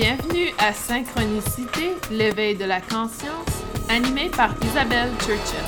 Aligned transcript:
Bienvenue 0.00 0.54
à 0.58 0.72
Synchronicité, 0.72 1.96
l'éveil 2.12 2.54
de 2.54 2.64
la 2.64 2.80
conscience, 2.80 3.64
animé 3.88 4.28
par 4.28 4.54
Isabelle 4.62 5.10
Churchill. 5.18 5.58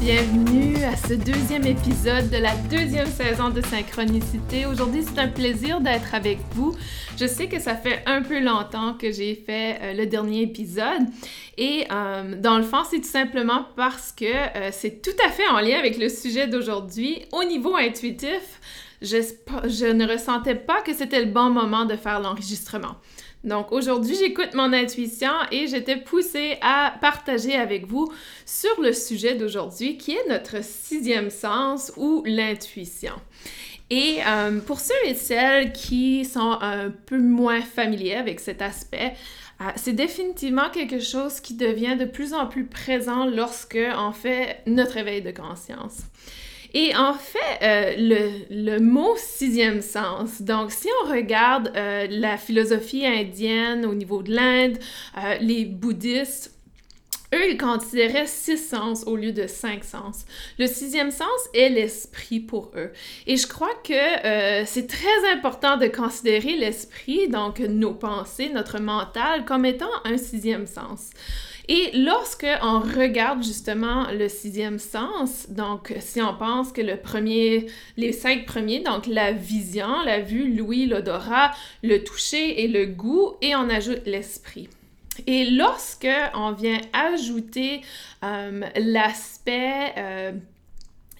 Bienvenue 0.00 0.69
à 0.90 0.96
ce 0.96 1.14
deuxième 1.14 1.64
épisode 1.66 2.30
de 2.30 2.36
la 2.38 2.52
deuxième 2.68 3.06
saison 3.06 3.50
de 3.50 3.60
Synchronicité. 3.60 4.66
Aujourd'hui, 4.66 5.04
c'est 5.04 5.20
un 5.20 5.28
plaisir 5.28 5.80
d'être 5.80 6.16
avec 6.16 6.38
vous. 6.54 6.74
Je 7.16 7.26
sais 7.26 7.46
que 7.46 7.60
ça 7.60 7.76
fait 7.76 8.02
un 8.06 8.22
peu 8.22 8.40
longtemps 8.40 8.94
que 8.94 9.12
j'ai 9.12 9.36
fait 9.36 9.78
euh, 9.80 9.92
le 9.92 10.06
dernier 10.06 10.42
épisode 10.42 11.02
et 11.56 11.84
euh, 11.92 12.34
dans 12.40 12.58
le 12.58 12.64
fond, 12.64 12.82
c'est 12.90 12.98
tout 12.98 13.08
simplement 13.08 13.66
parce 13.76 14.10
que 14.10 14.24
euh, 14.24 14.70
c'est 14.72 15.00
tout 15.00 15.16
à 15.24 15.28
fait 15.28 15.46
en 15.48 15.60
lien 15.60 15.78
avec 15.78 15.96
le 15.96 16.08
sujet 16.08 16.48
d'aujourd'hui. 16.48 17.22
Au 17.30 17.44
niveau 17.44 17.76
intuitif, 17.76 18.60
je, 19.00 19.18
je 19.66 19.86
ne 19.86 20.08
ressentais 20.10 20.56
pas 20.56 20.82
que 20.82 20.92
c'était 20.92 21.24
le 21.24 21.30
bon 21.30 21.50
moment 21.50 21.84
de 21.84 21.94
faire 21.94 22.18
l'enregistrement. 22.18 22.96
Donc 23.42 23.72
aujourd'hui, 23.72 24.16
j'écoute 24.16 24.54
mon 24.54 24.72
intuition 24.72 25.32
et 25.50 25.66
j'étais 25.66 25.96
poussée 25.96 26.58
à 26.60 26.94
partager 27.00 27.54
avec 27.54 27.86
vous 27.86 28.12
sur 28.44 28.80
le 28.80 28.92
sujet 28.92 29.34
d'aujourd'hui 29.34 29.96
qui 29.96 30.12
est 30.12 30.28
notre 30.28 30.62
sixième 30.62 31.30
sens 31.30 31.90
ou 31.96 32.22
l'intuition. 32.26 33.14
Et 33.88 34.18
euh, 34.26 34.60
pour 34.60 34.78
ceux 34.78 34.94
et 35.04 35.14
celles 35.14 35.72
qui 35.72 36.24
sont 36.24 36.58
un 36.60 36.90
peu 36.90 37.18
moins 37.18 37.62
familiers 37.62 38.14
avec 38.14 38.38
cet 38.38 38.62
aspect, 38.62 39.14
euh, 39.60 39.64
c'est 39.74 39.94
définitivement 39.94 40.70
quelque 40.70 41.00
chose 41.00 41.40
qui 41.40 41.54
devient 41.54 41.96
de 41.96 42.04
plus 42.04 42.34
en 42.34 42.46
plus 42.46 42.66
présent 42.66 43.24
lorsque 43.24 43.78
on 43.96 44.12
fait 44.12 44.60
notre 44.66 44.96
éveil 44.96 45.22
de 45.22 45.32
conscience. 45.32 46.02
Et 46.72 46.94
en 46.94 47.14
fait, 47.14 47.58
euh, 47.62 48.38
le, 48.50 48.78
mot 48.78 49.14
sixième 49.16 49.82
sens, 49.82 50.40
donc 50.40 50.70
si 50.70 50.88
on 51.02 51.10
regarde 51.10 51.72
euh, 51.74 52.06
la 52.08 52.36
philosophie 52.36 53.04
indienne 53.04 53.84
au 53.84 53.94
niveau 53.94 54.22
de 54.22 54.32
l'Inde, 54.32 54.78
euh, 55.18 55.34
les 55.40 55.64
bouddhistes, 55.64 56.59
eux, 57.34 57.50
ils 57.50 57.58
considéraient 57.58 58.26
six 58.26 58.58
sens 58.58 59.04
au 59.06 59.16
lieu 59.16 59.32
de 59.32 59.46
cinq 59.46 59.84
sens. 59.84 60.24
Le 60.58 60.66
sixième 60.66 61.10
sens 61.10 61.28
est 61.54 61.68
l'esprit 61.68 62.40
pour 62.40 62.72
eux. 62.76 62.90
Et 63.26 63.36
je 63.36 63.46
crois 63.46 63.74
que 63.84 64.64
c'est 64.66 64.86
très 64.86 65.30
important 65.32 65.76
de 65.76 65.86
considérer 65.86 66.56
l'esprit, 66.56 67.28
donc 67.28 67.60
nos 67.60 67.94
pensées, 67.94 68.50
notre 68.52 68.80
mental, 68.80 69.44
comme 69.44 69.64
étant 69.64 69.90
un 70.04 70.16
sixième 70.16 70.66
sens. 70.66 71.10
Et 71.68 71.90
lorsque 71.94 72.48
on 72.62 72.80
regarde 72.80 73.44
justement 73.44 74.10
le 74.10 74.28
sixième 74.28 74.80
sens, 74.80 75.48
donc 75.50 75.94
si 76.00 76.20
on 76.20 76.34
pense 76.34 76.72
que 76.72 76.80
le 76.80 76.96
premier, 76.96 77.66
les 77.96 78.12
cinq 78.12 78.44
premiers, 78.44 78.80
donc 78.80 79.06
la 79.06 79.30
vision, 79.30 80.02
la 80.04 80.20
vue, 80.20 80.52
l'ouïe, 80.52 80.86
l'odorat, 80.86 81.52
le 81.84 82.02
toucher 82.02 82.64
et 82.64 82.66
le 82.66 82.86
goût, 82.86 83.34
et 83.40 83.54
on 83.54 83.70
ajoute 83.70 84.04
l'esprit. 84.06 84.68
Et 85.26 85.50
lorsque 85.50 86.08
on 86.34 86.52
vient 86.52 86.80
ajouter 86.92 87.82
euh, 88.24 88.62
l'aspect 88.76 89.92
euh, 89.96 90.32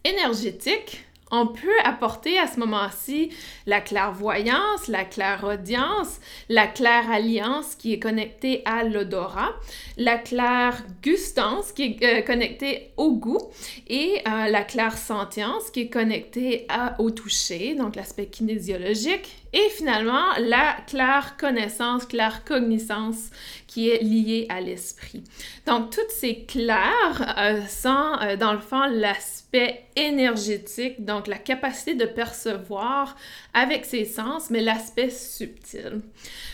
énergétique, 0.05 1.05
on 1.31 1.47
peut 1.47 1.69
apporter 1.85 2.39
à 2.39 2.47
ce 2.47 2.59
moment-ci 2.59 3.31
la 3.67 3.81
clairvoyance, 3.81 4.89
la 4.89 5.05
clairaudience, 5.05 6.21
la 6.49 6.67
claire-alliance 6.67 7.75
qui 7.77 7.93
est 7.93 7.99
connectée 7.99 8.63
à 8.65 8.85
l'odorat, 8.85 9.55
la 9.97 10.19
claire-gustance 10.19 11.73
qui 11.73 11.99
est 12.01 12.05
euh, 12.05 12.23
connectée 12.23 12.91
au 12.97 13.13
goût 13.13 13.51
et 13.89 14.23
euh, 14.27 14.49
la 14.49 14.65
claire-sentience 14.65 15.71
qui 15.71 15.83
est 15.83 15.89
connectée 15.89 16.67
au 16.99 17.11
toucher, 17.11 17.75
donc 17.75 17.97
l'aspect 17.97 18.27
kinésiologique, 18.27 19.37
et 19.53 19.69
finalement 19.71 20.25
la 20.39 20.77
claire-connaissance, 20.87 22.07
claire-cognissance 22.07 23.31
qui 23.67 23.91
est 23.91 24.03
liée 24.03 24.47
à 24.49 24.61
l'esprit. 24.61 25.25
Donc 25.67 25.91
toutes 25.91 26.11
ces 26.11 26.45
clairs 26.45 27.35
euh, 27.39 27.61
sont 27.67 28.37
dans 28.39 28.53
le 28.53 28.61
fond 28.61 28.85
l'aspect 28.91 29.85
énergétique, 29.97 31.05
la 31.29 31.39
capacité 31.39 31.95
de 31.95 32.07
percevoir 32.07 33.17
avec 33.55 33.85
ses 33.85 34.05
sens, 34.05 34.51
mais 34.51 34.61
l'aspect 34.61 35.11
subtil. 35.11 36.01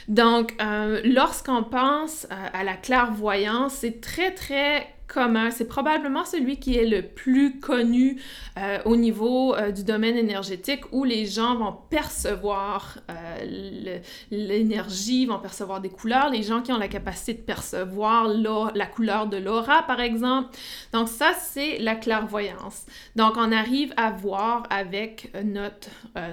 Donc, 0.08 0.54
euh, 0.60 1.00
lorsqu'on 1.04 1.62
pense 1.62 2.26
euh, 2.30 2.48
à 2.52 2.64
la 2.64 2.74
clairvoyance, 2.74 3.74
c'est 3.74 4.00
très, 4.00 4.32
très 4.32 4.95
commun. 5.06 5.50
C'est 5.50 5.66
probablement 5.66 6.24
celui 6.24 6.58
qui 6.58 6.76
est 6.76 6.86
le 6.86 7.02
plus 7.02 7.60
connu 7.60 8.20
euh, 8.58 8.78
au 8.84 8.96
niveau 8.96 9.54
euh, 9.54 9.70
du 9.70 9.84
domaine 9.84 10.16
énergétique 10.16 10.82
où 10.92 11.04
les 11.04 11.26
gens 11.26 11.56
vont 11.56 11.76
percevoir 11.90 12.98
euh, 13.10 13.96
l'énergie, 14.30 15.26
vont 15.26 15.38
percevoir 15.38 15.80
des 15.80 15.90
couleurs. 15.90 16.30
Les 16.30 16.42
gens 16.42 16.62
qui 16.62 16.72
ont 16.72 16.78
la 16.78 16.88
capacité 16.88 17.34
de 17.34 17.40
percevoir 17.40 18.28
la 18.28 18.86
couleur 18.86 19.26
de 19.26 19.36
l'aura, 19.36 19.82
par 19.82 20.00
exemple. 20.00 20.56
Donc 20.92 21.08
ça, 21.08 21.32
c'est 21.38 21.78
la 21.78 21.94
clairvoyance. 21.94 22.86
Donc 23.14 23.34
on 23.36 23.52
arrive 23.52 23.92
à 23.96 24.10
voir 24.10 24.64
avec 24.70 25.32
notre 25.44 25.88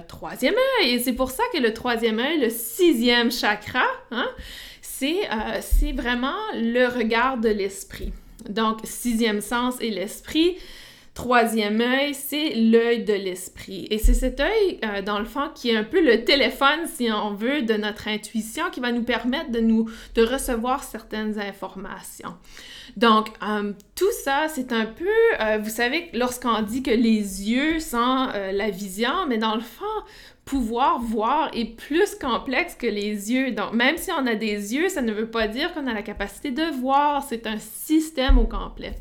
troisième 0.08 0.54
œil. 0.80 0.90
Et 0.90 0.98
c'est 0.98 1.12
pour 1.12 1.30
ça 1.30 1.42
que 1.52 1.58
le 1.58 1.72
troisième 1.72 2.18
œil, 2.18 2.40
le 2.40 2.50
sixième 2.50 3.30
chakra, 3.30 3.84
hein, 4.10 4.28
c'est 4.80 5.92
vraiment 5.92 6.36
le 6.54 6.86
regard 6.86 7.38
de 7.38 7.48
l'esprit. 7.48 8.12
Donc, 8.48 8.80
sixième 8.84 9.40
sens 9.40 9.80
est 9.80 9.90
l'esprit. 9.90 10.56
Troisième 11.14 11.80
œil, 11.80 12.12
c'est 12.12 12.54
l'œil 12.56 13.04
de 13.04 13.12
l'esprit. 13.12 13.86
Et 13.88 13.98
c'est 13.98 14.14
cet 14.14 14.40
œil, 14.40 14.80
euh, 14.84 15.00
dans 15.00 15.20
le 15.20 15.24
fond, 15.24 15.48
qui 15.54 15.70
est 15.70 15.76
un 15.76 15.84
peu 15.84 16.04
le 16.04 16.24
téléphone, 16.24 16.88
si 16.92 17.08
on 17.12 17.34
veut, 17.34 17.62
de 17.62 17.74
notre 17.74 18.08
intuition, 18.08 18.64
qui 18.72 18.80
va 18.80 18.90
nous 18.90 19.04
permettre 19.04 19.52
de 19.52 19.60
nous 19.60 19.88
recevoir 20.16 20.82
certaines 20.82 21.38
informations. 21.38 22.34
Donc, 22.96 23.28
euh, 23.48 23.72
tout 23.94 24.10
ça, 24.24 24.46
c'est 24.48 24.72
un 24.72 24.86
peu, 24.86 25.06
euh, 25.40 25.58
vous 25.58 25.70
savez, 25.70 26.10
lorsqu'on 26.14 26.62
dit 26.62 26.82
que 26.82 26.90
les 26.90 27.48
yeux 27.48 27.78
sont 27.78 28.28
la 28.52 28.70
vision, 28.70 29.26
mais 29.28 29.38
dans 29.38 29.54
le 29.54 29.60
fond, 29.60 29.84
pouvoir 30.44 31.00
voir 31.00 31.50
est 31.54 31.76
plus 31.76 32.14
complexe 32.16 32.74
que 32.74 32.86
les 32.86 33.32
yeux. 33.32 33.52
Donc, 33.52 33.72
même 33.72 33.96
si 33.96 34.10
on 34.12 34.26
a 34.26 34.34
des 34.34 34.74
yeux, 34.74 34.88
ça 34.88 35.02
ne 35.02 35.12
veut 35.12 35.30
pas 35.30 35.48
dire 35.48 35.72
qu'on 35.72 35.86
a 35.86 35.94
la 35.94 36.02
capacité 36.02 36.50
de 36.50 36.64
voir. 36.80 37.24
C'est 37.28 37.46
un 37.46 37.58
système 37.58 38.38
au 38.38 38.46
complet. 38.46 38.92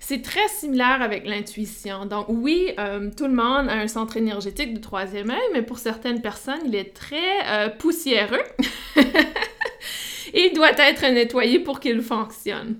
C'est 0.00 0.20
très 0.20 0.48
similaire 0.48 1.00
avec 1.00 1.26
l'intuition. 1.26 2.04
Donc 2.04 2.26
oui, 2.28 2.72
euh, 2.78 3.10
tout 3.16 3.24
le 3.24 3.32
monde 3.32 3.70
a 3.70 3.74
un 3.74 3.88
centre 3.88 4.18
énergétique 4.18 4.74
de 4.74 4.78
troisième 4.78 5.30
œil, 5.30 5.48
mais 5.54 5.62
pour 5.62 5.78
certaines 5.78 6.20
personnes, 6.20 6.60
il 6.66 6.74
est 6.74 6.94
très 6.94 7.46
euh, 7.46 7.70
poussiéreux. 7.70 8.42
Il 10.34 10.52
doit 10.52 10.72
être 10.78 11.06
nettoyé 11.12 11.60
pour 11.60 11.78
qu'il 11.80 12.02
fonctionne. 12.02 12.76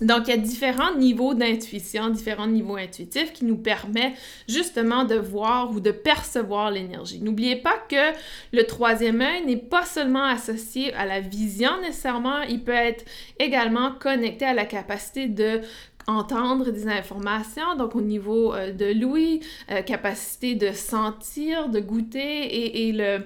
Donc, 0.00 0.28
il 0.28 0.30
y 0.30 0.34
a 0.34 0.36
différents 0.36 0.94
niveaux 0.94 1.32
d'intuition, 1.32 2.10
différents 2.10 2.46
niveaux 2.46 2.76
intuitifs 2.76 3.32
qui 3.32 3.44
nous 3.46 3.56
permettent 3.56 4.16
justement 4.46 5.04
de 5.04 5.14
voir 5.14 5.70
ou 5.70 5.80
de 5.80 5.90
percevoir 5.90 6.70
l'énergie. 6.70 7.20
N'oubliez 7.22 7.56
pas 7.56 7.78
que 7.88 8.12
le 8.52 8.64
troisième 8.64 9.22
œil 9.22 9.46
n'est 9.46 9.56
pas 9.56 9.86
seulement 9.86 10.24
associé 10.24 10.92
à 10.94 11.06
la 11.06 11.20
vision 11.20 11.70
nécessairement, 11.80 12.42
il 12.42 12.62
peut 12.62 12.72
être 12.72 13.04
également 13.38 13.92
connecté 13.92 14.44
à 14.44 14.54
la 14.54 14.66
capacité 14.66 15.28
de 15.28 15.60
entendre 16.06 16.70
des 16.70 16.86
informations, 16.86 17.74
donc 17.76 17.96
au 17.96 18.00
niveau 18.00 18.54
euh, 18.54 18.72
de 18.72 18.86
l'ouïe, 18.86 19.40
euh, 19.70 19.82
capacité 19.82 20.54
de 20.54 20.72
sentir, 20.72 21.68
de 21.68 21.80
goûter 21.80 22.86
et, 22.88 22.92
le, 22.92 23.24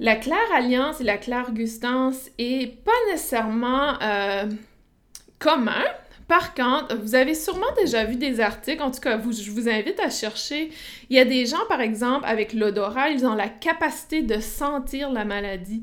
la 0.00 0.16
claire 0.16 0.38
alliance 0.54 1.00
et 1.00 1.04
la 1.04 1.16
claire 1.16 1.52
gustance 1.52 2.28
est 2.38 2.82
pas 2.84 2.90
nécessairement 3.12 3.94
euh, 4.02 4.46
commun. 5.42 5.84
Par 6.28 6.54
contre, 6.54 6.96
vous 6.96 7.14
avez 7.14 7.34
sûrement 7.34 7.66
déjà 7.76 8.04
vu 8.04 8.16
des 8.16 8.40
articles, 8.40 8.82
en 8.82 8.90
tout 8.90 9.00
cas, 9.00 9.20
je 9.20 9.50
vous 9.50 9.68
invite 9.68 10.00
à 10.00 10.08
chercher. 10.08 10.70
Il 11.10 11.16
y 11.16 11.18
a 11.18 11.26
des 11.26 11.44
gens, 11.44 11.66
par 11.68 11.82
exemple, 11.82 12.24
avec 12.26 12.54
l'odorat, 12.54 13.10
ils 13.10 13.26
ont 13.26 13.34
la 13.34 13.48
capacité 13.48 14.22
de 14.22 14.40
sentir 14.40 15.10
la 15.10 15.26
maladie. 15.26 15.82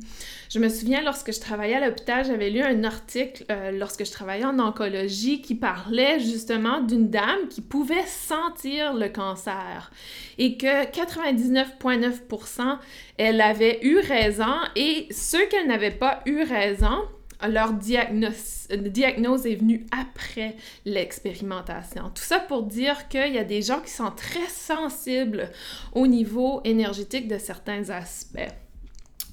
Je 0.49 0.57
me 0.57 0.69
souviens, 0.69 1.03
lorsque 1.03 1.31
je 1.31 1.39
travaillais 1.39 1.75
à 1.75 1.85
l'hôpital, 1.85 2.25
j'avais 2.25 2.49
lu 2.49 2.61
un 2.61 2.83
article, 2.83 3.43
euh, 3.51 3.69
lorsque 3.71 4.05
je 4.05 4.11
travaillais 4.11 4.45
en 4.45 4.57
oncologie, 4.57 5.41
qui 5.41 5.53
parlait 5.53 6.19
justement 6.19 6.79
d'une 6.81 7.09
dame 7.09 7.47
qui 7.49 7.61
pouvait 7.61 8.07
sentir 8.07 8.93
le 8.93 9.09
cancer 9.09 9.91
et 10.39 10.57
que 10.57 10.85
99,9% 10.85 12.79
elle 13.17 13.41
avait 13.41 13.79
eu 13.83 13.99
raison 13.99 14.55
et 14.75 15.07
ceux 15.11 15.45
qu'elle 15.47 15.67
n'avait 15.67 15.91
pas 15.91 16.21
eu 16.25 16.41
raison, 16.41 17.03
leur 17.47 17.73
diagnose, 17.73 18.67
diagnose 18.69 19.45
est 19.45 19.55
venue 19.55 19.85
après 19.91 20.55
l'expérimentation. 20.85 22.09
Tout 22.13 22.23
ça 22.23 22.39
pour 22.39 22.63
dire 22.63 23.07
qu'il 23.07 23.33
y 23.33 23.37
a 23.37 23.43
des 23.43 23.61
gens 23.61 23.79
qui 23.79 23.91
sont 23.91 24.11
très 24.11 24.47
sensibles 24.47 25.49
au 25.93 26.07
niveau 26.07 26.61
énergétique 26.65 27.27
de 27.27 27.37
certains 27.37 27.89
aspects. 27.89 28.49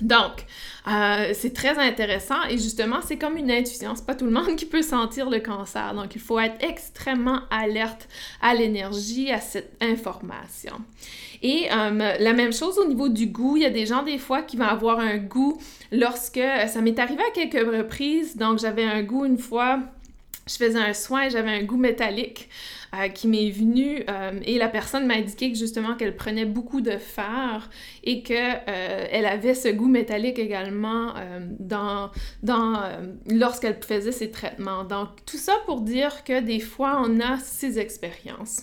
Donc, 0.02 0.44
euh, 0.88 1.32
c'est 1.32 1.54
très 1.54 1.78
intéressant 1.78 2.42
et 2.50 2.58
justement, 2.58 3.00
c'est 3.02 3.16
comme 3.16 3.36
une 3.38 3.50
intuition. 3.50 3.94
C'est 3.94 4.04
pas 4.04 4.14
tout 4.14 4.26
le 4.26 4.30
monde 4.30 4.56
qui 4.56 4.66
peut 4.66 4.82
sentir 4.82 5.30
le 5.30 5.40
cancer. 5.40 5.94
Donc, 5.94 6.14
il 6.14 6.20
faut 6.20 6.38
être 6.38 6.62
extrêmement 6.62 7.40
alerte 7.50 8.06
à 8.42 8.54
l'énergie, 8.54 9.32
à 9.32 9.40
cette 9.40 9.72
information. 9.82 10.74
Et 11.46 11.69
euh, 11.70 12.16
la 12.19 12.32
même 12.32 12.52
chose 12.52 12.76
au 12.78 12.87
niveau 12.87 13.08
du 13.08 13.26
goût. 13.26 13.56
Il 13.56 13.62
y 13.62 13.66
a 13.66 13.70
des 13.70 13.87
gens, 13.87 14.02
des 14.02 14.19
fois, 14.19 14.43
qui 14.43 14.56
vont 14.56 14.64
avoir 14.64 14.98
un 14.98 15.19
goût 15.19 15.60
lorsque. 15.93 16.40
Ça 16.66 16.81
m'est 16.81 16.98
arrivé 16.98 17.22
à 17.22 17.31
quelques 17.31 17.66
reprises. 17.66 18.37
Donc, 18.37 18.58
j'avais 18.58 18.84
un 18.84 19.02
goût 19.02 19.25
une 19.25 19.38
fois. 19.38 19.81
Je 20.48 20.54
faisais 20.54 20.78
un 20.78 20.94
soin 20.94 21.28
j'avais 21.28 21.50
un 21.50 21.64
goût 21.64 21.76
métallique. 21.76 22.48
Euh, 22.94 23.08
qui 23.08 23.26
m'est 23.26 23.50
venue 23.50 24.04
euh, 24.08 24.38
et 24.44 24.58
la 24.58 24.69
personne 24.69 25.06
m'a 25.06 25.14
indiqué 25.14 25.50
que 25.50 25.58
justement 25.58 25.96
qu'elle 25.96 26.14
prenait 26.14 26.44
beaucoup 26.44 26.81
de 26.81 26.96
fer 26.98 27.69
et 28.04 28.22
qu'elle 28.22 28.62
euh, 28.69 29.28
avait 29.28 29.54
ce 29.54 29.69
goût 29.69 29.88
métallique 29.88 30.38
également 30.38 31.14
dans, 31.58 32.10
lorsqu'elle 33.28 33.78
faisait 33.82 34.12
ses 34.12 34.31
traitements. 34.31 34.84
Donc 34.84 35.08
tout 35.26 35.37
ça 35.37 35.54
pour 35.66 35.81
dire 35.81 36.22
que 36.25 36.40
des 36.40 36.60
fois 36.60 37.02
on 37.04 37.20
a 37.20 37.38
ces 37.38 37.78
expériences. 37.78 38.62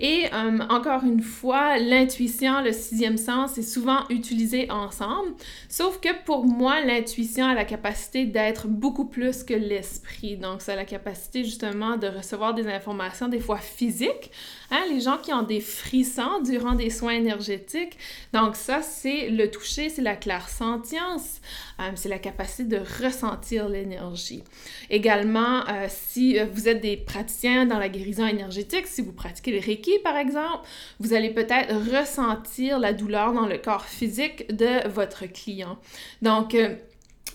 Et 0.00 0.24
euh, 0.32 0.58
encore 0.70 1.04
une 1.04 1.20
fois, 1.20 1.78
l'intuition, 1.78 2.62
le 2.62 2.72
sixième 2.72 3.18
sens, 3.18 3.58
est 3.58 3.62
souvent 3.62 4.00
utilisé 4.08 4.70
ensemble. 4.70 5.34
Sauf 5.68 6.00
que 6.00 6.08
pour 6.24 6.46
moi, 6.46 6.80
l'intuition 6.80 7.46
a 7.46 7.54
la 7.54 7.66
capacité 7.66 8.24
d'être 8.24 8.66
beaucoup 8.66 9.04
plus 9.04 9.44
que 9.44 9.52
l'esprit. 9.52 10.38
Donc, 10.38 10.62
ça 10.62 10.72
a 10.72 10.76
la 10.76 10.86
capacité 10.86 11.44
justement 11.44 11.98
de 11.98 12.06
recevoir 12.06 12.54
des 12.54 12.66
informations 12.66 13.28
des 13.28 13.40
fois 13.40 13.58
physiques. 13.58 14.30
Hein, 14.70 14.80
les 14.90 15.00
gens 15.00 15.18
qui 15.18 15.34
ont 15.34 15.42
des 15.42 15.60
frissons 15.60 16.40
durant 16.44 16.74
des 16.74 16.88
soins 16.88 17.12
énergétiques. 17.12 17.98
Donc, 18.32 18.56
ça, 18.56 18.80
c'est 18.80 19.28
le 19.28 19.50
toucher, 19.50 19.90
c'est 19.90 20.02
la 20.02 20.16
clairsentience. 20.16 21.40
Euh, 21.80 21.90
c'est 21.94 22.08
la 22.08 22.18
capacité 22.18 22.64
de 22.64 22.80
ressentir 23.02 23.68
l'énergie. 23.68 24.42
Également, 24.90 25.66
euh, 25.68 25.86
si 25.88 26.38
vous 26.52 26.68
êtes 26.68 26.80
des 26.80 26.96
praticiens 26.96 27.66
dans 27.66 27.78
la 27.78 27.88
guérison 27.88 28.26
énergétique, 28.26 28.86
si 28.86 29.02
vous 29.02 29.12
pratiquez 29.12 29.52
le 29.52 29.60
Reiki, 29.60 29.98
par 30.00 30.16
exemple, 30.16 30.66
vous 30.98 31.14
allez 31.14 31.30
peut-être 31.30 31.74
ressentir 31.96 32.78
la 32.78 32.92
douleur 32.92 33.32
dans 33.32 33.46
le 33.46 33.58
corps 33.58 33.84
physique 33.84 34.54
de 34.54 34.88
votre 34.88 35.26
client. 35.26 35.78
Donc, 36.22 36.54
euh, 36.54 36.74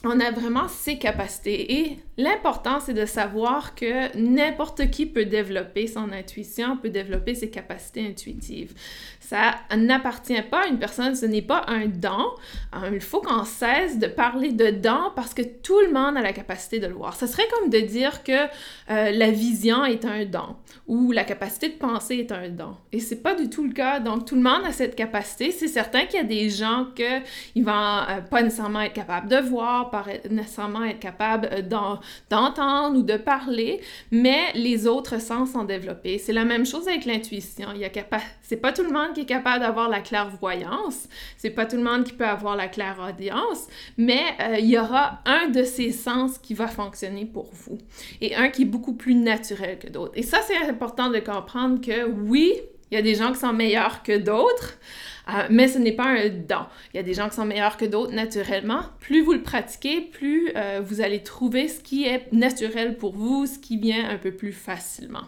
on 0.04 0.20
a 0.20 0.32
vraiment 0.32 0.68
ces 0.68 0.98
capacités 0.98 1.74
et 1.80 2.00
l'important 2.18 2.80
c'est 2.80 2.94
de 2.94 3.06
savoir 3.06 3.76
que 3.76 4.16
n'importe 4.18 4.90
qui 4.90 5.06
peut 5.06 5.26
développer 5.26 5.88
son 5.88 6.12
intuition, 6.12 6.78
peut 6.78 6.90
développer 6.90 7.36
ses 7.36 7.50
capacités 7.50 8.08
intuitives. 8.08 8.74
Ça 9.20 9.56
n'appartient 9.76 10.42
pas 10.44 10.66
à 10.66 10.68
une 10.68 10.78
personne, 10.78 11.16
ce 11.16 11.26
n'est 11.26 11.42
pas 11.42 11.66
un 11.68 11.88
don. 11.88 12.28
Euh, 12.76 12.92
il 12.94 13.02
faut 13.02 13.22
qu'on 13.22 13.44
cesse 13.44 13.98
de 13.98 14.06
parler 14.06 14.52
de 14.52 14.70
don 14.70 15.12
parce 15.16 15.34
que 15.34 15.42
tout 15.42 15.80
le 15.80 15.92
monde 15.92 16.16
a 16.16 16.22
la 16.22 16.34
capacité 16.34 16.80
de 16.80 16.86
le 16.86 16.94
voir. 16.94 17.16
Ce 17.16 17.26
serait 17.26 17.48
comme 17.52 17.72
de 17.72 17.80
dire 17.80 18.24
que 18.24 18.32
euh, 18.32 19.12
la 19.12 19.32
vision 19.32 19.84
est 19.84 20.06
un 20.06 20.26
don 20.26 20.56
ou 20.88 21.12
la 21.12 21.24
capacité 21.24 21.70
de 21.70 21.74
penser 21.74 22.18
est 22.18 22.32
un 22.32 22.50
don. 22.50 22.76
Et 22.92 23.00
c'est 23.00 23.24
pas 23.24 23.34
du 23.34 23.50
tout 23.50 23.64
le 23.64 23.74
cas. 23.74 24.00
Donc 24.00 24.26
tout 24.26 24.36
le 24.36 24.42
monde 24.42 24.62
a 24.66 24.72
cette 24.72 24.96
capacité. 24.96 25.52
C'est 25.52 25.68
certain 25.68 26.06
qu'il 26.06 26.20
y 26.20 26.24
a 26.24 26.26
des 26.26 26.50
gens 26.52 26.88
que 26.96 27.22
ils 27.56 27.66
vont 27.66 27.72
euh, 27.72 28.22
pas 28.22 28.44
nécessairement 28.44 28.82
être 28.82 28.94
capables 28.94 29.28
de 29.28 29.38
voir, 29.38 29.90
pas 29.90 30.06
nécessairement 30.30 30.84
être 30.84 31.00
capables 31.00 31.68
d'entendre 32.30 33.00
ou 33.00 33.02
de 33.04 33.18
parler, 33.18 33.82
mais 34.12 34.52
les 34.54 34.88
autres 34.88 35.20
sens 35.20 35.52
sont 35.52 35.64
développés. 35.64 36.18
C'est 36.18 36.34
la 36.34 36.46
même 36.46 36.66
chose 36.66 36.88
avec 36.88 37.06
l'intuition. 37.06 37.70
Il 37.74 37.82
y 37.82 37.86
a 37.86 37.90
c'est 38.42 38.58
pas 38.58 38.72
tout 38.72 38.84
le 38.84 38.92
monde 38.92 39.14
qui 39.14 39.22
est 39.22 39.26
capable 39.26 39.62
d'avoir 39.62 39.90
la 39.90 40.00
clairvoyance, 40.00 41.08
c'est 41.38 41.50
pas 41.50 41.66
tout 41.66 41.78
le 41.78 41.84
monde 41.84 42.04
qui 42.04 42.14
peut 42.14 42.26
avoir 42.26 42.56
la 42.56 42.68
clairaudience, 42.68 43.68
mais 43.98 44.22
euh, 44.42 44.58
il 44.60 44.66
y 44.66 44.78
aura 44.78 45.22
un 45.26 45.48
de 45.50 45.64
ces 45.64 45.92
sens 45.92 46.38
qui 46.38 46.54
va 46.54 46.68
fonctionner 46.68 47.26
pour 47.26 47.50
vous 47.54 47.78
et 48.22 48.36
un 48.36 48.50
qui 48.50 48.64
est 48.64 48.66
beaucoup 48.66 48.94
plus 48.94 49.16
naturel 49.16 49.80
que 49.80 49.88
d'autres. 49.88 50.14
Et 50.16 50.24
ça, 50.24 50.40
c'est 50.46 50.58
important 50.58 51.10
de 51.10 51.20
comprendre 51.20 51.82
que 51.82 52.06
oui, 52.06 52.54
il 52.92 52.96
y 52.96 52.98
a 52.98 53.02
des 53.02 53.16
gens 53.16 53.32
qui 53.32 53.40
sont 53.40 53.54
meilleurs 53.54 54.04
que 54.04 54.18
d'autres, 54.18 54.78
euh, 55.28 55.48
mais 55.50 55.68
ce 55.68 55.78
n'est 55.78 55.92
pas 55.92 56.06
un 56.06 56.30
don. 56.30 56.66
Il 56.94 56.98
y 56.98 57.00
a 57.00 57.04
des 57.04 57.14
gens 57.14 57.30
qui 57.30 57.36
sont 57.36 57.46
meilleurs 57.46 57.78
que 57.78 57.86
d'autres 57.86 58.14
naturellement. 58.14 58.82
Plus 59.00 59.22
vous 59.22 59.34
le 59.34 59.42
pratiquez, 59.42 60.02
plus 60.02 60.52
euh, 60.56 60.82
vous 60.84 61.02
allez 61.02 61.24
trouver 61.24 61.68
ce 61.68 61.80
qui 61.80 62.06
est 62.06 62.32
naturel 62.32 62.98
pour 62.98 63.14
vous, 63.14 63.46
ce 63.46 63.58
qui 63.58 63.78
vient 63.78 64.10
un 64.10 64.18
peu 64.18 64.32
plus 64.32 64.52
facilement. 64.52 65.24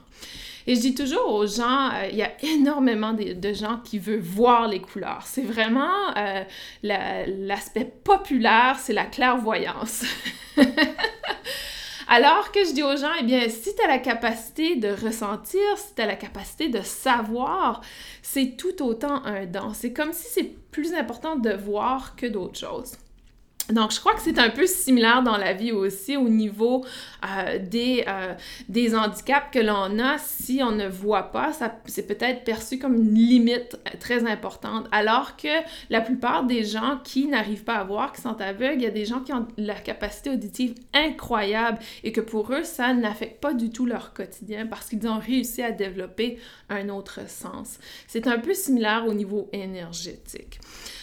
Et 0.68 0.76
je 0.76 0.82
dis 0.82 0.94
toujours 0.94 1.34
aux 1.34 1.48
gens, 1.48 1.90
euh, 1.94 2.10
il 2.12 2.18
y 2.18 2.24
a 2.24 2.32
énormément 2.44 3.14
de, 3.14 3.54
gens 3.54 3.80
qui 3.84 4.00
veulent 4.00 4.20
voir 4.20 4.68
les 4.68 4.82
couleurs. 4.82 5.24
C'est 5.26 5.42
vraiment 5.42 6.14
l'aspect 6.84 7.92
populaire, 8.04 8.78
c'est 8.80 8.94
la 8.94 9.06
clairvoyance. 9.06 10.04
Alors 12.10 12.54
que 12.54 12.64
je 12.64 12.72
dis 12.72 12.84
aux 12.84 12.96
gens, 12.96 13.12
eh 13.20 13.24
bien, 13.24 13.50
si 13.50 13.76
tu 13.76 13.82
as 13.84 13.88
la 13.88 14.00
capacité 14.00 14.78
de 14.78 14.88
ressentir, 14.88 15.62
si 15.76 15.94
tu 15.94 16.02
la 16.02 16.16
capacité 16.16 16.70
de 16.70 16.82
savoir, 16.82 17.82
c'est 18.22 18.56
tout 18.56 18.82
autant 18.82 19.26
un 19.26 19.46
don. 19.46 19.74
C'est 19.74 19.92
comme 19.92 20.14
si 20.14 20.28
c'est 20.30 20.56
plus 20.72 20.94
important 20.94 21.36
de 21.36 21.52
voir 21.52 22.16
que 22.16 22.26
d'autres 22.26 22.60
choses. 22.60 22.94
Donc, 23.70 23.92
je 23.92 24.00
crois 24.00 24.14
que 24.14 24.22
c'est 24.22 24.40
un 24.40 24.50
peu 24.50 24.66
similaire 24.66 25.24
dans 25.24 25.38
la 25.38 25.54
vie 25.54 25.72
aussi 25.72 26.16
au 26.16 26.30
niveau 26.30 26.86
euh, 27.26 27.60
des, 27.60 28.06
euh, 28.08 28.34
des 28.70 28.96
handicaps 28.96 29.52
que 29.52 29.60
l'on 29.60 30.00
a. 30.00 30.18
Si 30.18 30.62
on 30.64 30.72
ne 30.72 30.88
voit 30.88 31.32
pas, 31.32 31.52
c'est 31.86 32.08
peut-être 32.08 32.44
perçu 32.44 32.80
comme 32.80 32.96
une 32.96 33.14
limite 33.14 33.78
très 34.00 34.26
importante. 34.26 34.88
Alors 34.92 35.36
que 35.36 35.48
la 35.90 36.02
plupart 36.02 36.46
des 36.46 36.64
gens 36.64 37.00
qui 37.04 37.28
n'arrivent 37.28 37.64
pas 37.64 37.76
à 37.76 37.84
voir, 37.84 38.14
qui 38.14 38.22
sont 38.22 38.40
aveugles, 38.40 38.78
il 38.78 38.84
y 38.84 38.88
a 38.88 38.92
des 38.92 39.06
gens 39.06 39.20
qui 39.20 39.34
ont 39.34 39.48
la 39.58 39.76
capacité 39.76 40.30
auditive 40.30 40.76
incroyable 40.94 41.80
et 42.04 42.12
que 42.12 42.22
pour 42.22 42.54
eux, 42.54 42.64
ça 42.64 42.94
n'affecte 42.94 43.42
pas 43.42 43.54
du 43.54 43.70
tout 43.70 43.86
leur 43.86 44.14
quotidien 44.14 44.66
parce 44.66 44.88
qu'ils 44.88 45.08
ont 45.08 45.20
réussi 45.20 45.62
à 45.62 45.72
développer 45.72 46.40
un 46.70 46.90
autre 46.90 47.30
sens. 47.30 47.80
C'est 48.08 48.28
un 48.28 48.40
peu 48.40 48.54
similaire 48.54 49.06
au 49.08 49.14
niveau 49.14 49.50
énergétique. 49.52 50.60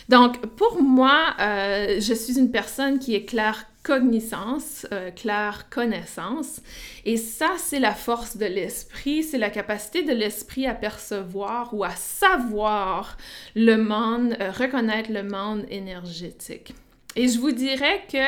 Donc, 0.08 0.44
pour 0.56 0.82
moi, 0.82 1.34
euh, 1.40 2.00
je 2.00 2.14
suis 2.14 2.38
une 2.38 2.50
personne 2.50 2.98
qui 2.98 3.14
est 3.14 3.24
claire 3.24 3.66
cognisance, 3.82 4.86
euh, 4.92 5.10
claire 5.10 5.68
connaissance. 5.70 6.60
Et 7.04 7.16
ça, 7.16 7.50
c'est 7.58 7.78
la 7.78 7.94
force 7.94 8.36
de 8.36 8.46
l'esprit, 8.46 9.22
c'est 9.22 9.38
la 9.38 9.50
capacité 9.50 10.02
de 10.02 10.12
l'esprit 10.12 10.66
à 10.66 10.74
percevoir 10.74 11.74
ou 11.74 11.84
à 11.84 11.90
savoir 11.90 13.16
le 13.54 13.76
monde, 13.76 14.36
euh, 14.40 14.50
reconnaître 14.50 15.12
le 15.12 15.22
monde 15.22 15.66
énergétique. 15.68 16.74
Et 17.16 17.28
je 17.28 17.38
vous 17.38 17.52
dirais 17.52 18.02
que 18.10 18.18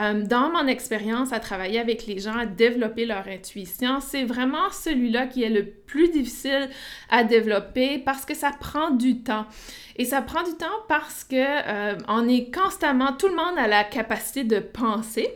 euh, 0.00 0.22
dans 0.22 0.50
mon 0.50 0.66
expérience 0.66 1.32
à 1.32 1.40
travailler 1.40 1.78
avec 1.78 2.06
les 2.06 2.18
gens, 2.18 2.36
à 2.36 2.46
développer 2.46 3.06
leur 3.06 3.26
intuition, 3.26 4.00
c'est 4.00 4.24
vraiment 4.24 4.70
celui-là 4.70 5.26
qui 5.26 5.42
est 5.42 5.50
le 5.50 5.64
plus 5.64 6.10
difficile 6.10 6.68
à 7.08 7.24
développer 7.24 7.98
parce 7.98 8.24
que 8.24 8.34
ça 8.34 8.50
prend 8.58 8.90
du 8.90 9.22
temps. 9.22 9.46
Et 9.96 10.04
ça 10.04 10.22
prend 10.22 10.42
du 10.42 10.54
temps 10.56 10.66
parce 10.88 11.24
que 11.24 11.36
euh, 11.36 11.96
on 12.06 12.28
est 12.28 12.54
constamment, 12.54 13.12
tout 13.14 13.28
le 13.28 13.36
monde 13.36 13.58
a 13.58 13.66
la 13.66 13.84
capacité 13.84 14.44
de 14.44 14.58
penser. 14.58 15.28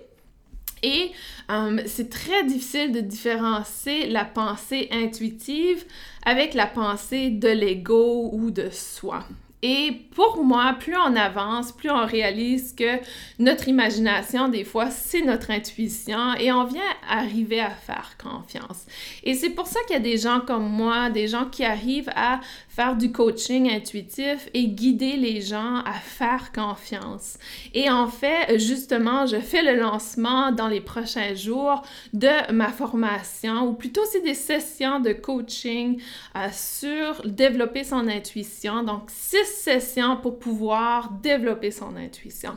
Et 0.82 1.12
euh, 1.50 1.80
c'est 1.86 2.10
très 2.10 2.44
difficile 2.44 2.92
de 2.92 3.00
différencier 3.00 4.08
la 4.08 4.24
pensée 4.24 4.88
intuitive 4.90 5.84
avec 6.26 6.54
la 6.54 6.66
pensée 6.66 7.30
de 7.30 7.48
l'ego 7.48 8.30
ou 8.32 8.50
de 8.50 8.68
soi. 8.70 9.24
Et 9.62 9.92
pour 10.16 10.42
moi, 10.42 10.74
plus 10.78 10.96
on 10.96 11.14
avance, 11.14 11.70
plus 11.70 11.88
on 11.88 12.04
réalise 12.04 12.74
que 12.76 12.98
notre 13.38 13.68
imagination, 13.68 14.48
des 14.48 14.64
fois, 14.64 14.90
c'est 14.90 15.22
notre 15.22 15.52
intuition 15.52 16.34
et 16.34 16.50
on 16.50 16.64
vient 16.64 16.80
arriver 17.08 17.60
à 17.60 17.70
faire 17.70 18.16
confiance. 18.18 18.86
Et 19.22 19.34
c'est 19.34 19.50
pour 19.50 19.68
ça 19.68 19.78
qu'il 19.86 19.94
y 19.94 20.00
a 20.00 20.02
des 20.02 20.18
gens 20.18 20.40
comme 20.40 20.68
moi, 20.68 21.10
des 21.10 21.28
gens 21.28 21.44
qui 21.44 21.64
arrivent 21.64 22.10
à 22.16 22.40
faire 22.68 22.96
du 22.96 23.12
coaching 23.12 23.70
intuitif 23.70 24.48
et 24.52 24.66
guider 24.66 25.16
les 25.16 25.40
gens 25.40 25.76
à 25.84 25.92
faire 25.92 26.50
confiance. 26.52 27.38
Et 27.72 27.88
en 27.88 28.08
fait, 28.08 28.58
justement, 28.58 29.26
je 29.26 29.36
fais 29.38 29.62
le 29.62 29.78
lancement 29.78 30.50
dans 30.50 30.68
les 30.68 30.80
prochains 30.80 31.34
jours 31.34 31.82
de 32.12 32.52
ma 32.52 32.70
formation, 32.70 33.68
ou 33.68 33.74
plutôt 33.74 34.02
c'est 34.10 34.22
des 34.22 34.34
sessions 34.34 34.98
de 34.98 35.12
coaching 35.12 36.00
euh, 36.34 36.48
sur 36.52 37.22
développer 37.26 37.84
son 37.84 38.08
intuition. 38.08 38.82
Donc, 38.82 39.02
six 39.08 39.51
sessions 39.52 40.16
pour 40.16 40.38
pouvoir 40.38 41.10
développer 41.22 41.70
son 41.70 41.96
intuition. 41.96 42.52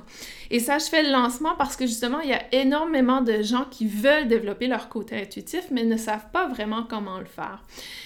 Et 0.51 0.59
ça, 0.59 0.77
je 0.77 0.85
fais 0.85 1.03
le 1.03 1.11
lancement 1.11 1.55
parce 1.57 1.75
que 1.75 1.85
justement, 1.85 2.19
il 2.19 2.29
y 2.29 2.33
a 2.33 2.43
énormément 2.53 3.21
de 3.21 3.41
gens 3.41 3.65
qui 3.69 3.87
veulent 3.87 4.27
développer 4.27 4.67
leur 4.67 4.89
côté 4.89 5.19
intuitif, 5.19 5.65
mais 5.71 5.83
ne 5.83 5.97
savent 5.97 6.29
pas 6.31 6.47
vraiment 6.47 6.83
comment 6.83 7.19
le 7.19 7.25
faire. 7.25 7.63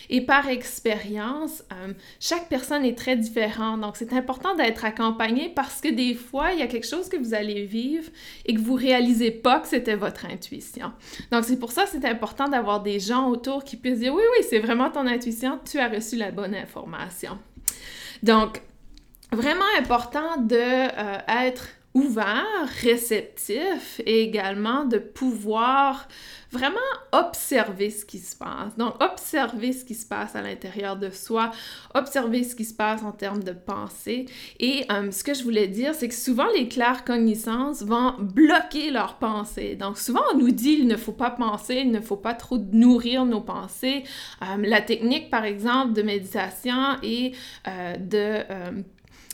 Et 0.10 0.22
par 0.22 0.50
expérience, 0.50 1.63
euh, 1.72 1.93
chaque 2.19 2.50
personne 2.50 2.84
est 2.84 2.98
très 2.98 3.15
différente. 3.15 3.81
Donc, 3.81 3.96
c'est 3.96 4.13
important 4.13 4.55
d'être 4.55 4.86
accompagné 4.86 5.50
parce 5.50 5.81
que 5.81 5.89
des 5.89 6.15
fois, 6.15 6.53
il 6.53 6.60
y 6.60 6.63
a 6.63 6.67
quelque 6.67 6.88
chose 6.88 7.10
que 7.10 7.17
vous 7.17 7.34
allez 7.34 7.65
vivre 7.65 8.10
et 8.46 8.53
que 8.53 8.60
vous 8.60 8.74
réalisez 8.74 9.31
pas 9.31 9.60
que 9.60 9.67
c'était 9.67 9.96
votre 9.96 10.25
intuition. 10.25 10.91
Donc, 11.31 11.43
c'est 11.43 11.60
pour 11.60 11.72
ça 11.72 11.84
que 11.84 11.89
c'est 11.89 12.05
important 12.05 12.48
d'avoir 12.48 12.81
des 12.81 13.00
gens 13.00 13.29
autour 13.29 13.63
qui 13.63 13.77
puissent 13.77 14.00
dire 14.00 14.13
oui, 14.13 14.24
oui, 14.38 14.46
c'est 14.50 14.60
vraiment 14.60 14.89
ton 14.89 15.05
intuition, 15.05 15.60
tu 15.69 15.77
as 15.79 15.89
reçu 15.89 16.15
la 16.15 16.31
bonne 16.31 16.55
information. 16.55 17.38
Donc, 18.24 18.62
vraiment 19.31 19.65
important 19.77 20.38
de 20.38 20.55
euh, 20.55 21.17
être 21.27 21.67
ouvert, 21.95 22.45
réceptif 22.81 24.00
et 24.05 24.21
également 24.21 24.86
de 24.86 25.00
pouvoir 25.00 26.07
vraiment 26.51 26.77
observer 27.12 27.89
ce 27.89 28.05
qui 28.05 28.19
se 28.19 28.36
passe. 28.36 28.75
Donc, 28.77 28.95
observer 29.01 29.71
ce 29.71 29.86
qui 29.86 29.95
se 29.95 30.05
passe 30.05 30.36
à 30.36 30.41
l'intérieur 30.41 30.98
de 30.98 31.09
soi, 31.09 31.51
observer 31.95 32.43
ce 32.43 32.55
qui 32.55 32.65
se 32.65 32.74
passe 32.74 33.03
en 33.03 33.12
termes 33.12 33.43
de 33.43 33.51
pensée. 33.51 34.25
Et 34.59 34.86
euh, 34.91 35.12
ce 35.12 35.24
que 35.24 35.33
je 35.33 35.43
voulais 35.43 35.67
dire, 35.67 35.95
c'est 35.95 36.07
que 36.07 36.15
souvent 36.15 36.48
les 36.55 36.67
claires 36.67 37.03
connaissances 37.03 37.81
vont 37.81 38.13
bloquer 38.19 38.91
leurs 38.91 39.15
pensées. 39.15 39.75
Donc, 39.75 39.98
souvent 39.98 40.21
on 40.33 40.38
nous 40.38 40.51
dit 40.51 40.77
il 40.79 40.88
ne 40.88 40.95
faut 40.95 41.12
pas 41.12 41.31
penser, 41.31 41.75
il 41.77 41.91
ne 41.91 42.01
faut 42.01 42.17
pas 42.17 42.36
trop 42.36 42.57
nourrir 42.71 43.25
nos 43.25 43.41
pensées. 43.41 44.03
Euh, 44.43 44.57
la 44.59 44.81
technique, 44.81 45.29
par 45.29 45.43
exemple, 45.43 45.93
de 45.93 46.03
méditation 46.03 46.98
et 47.03 47.33
de 47.65 48.43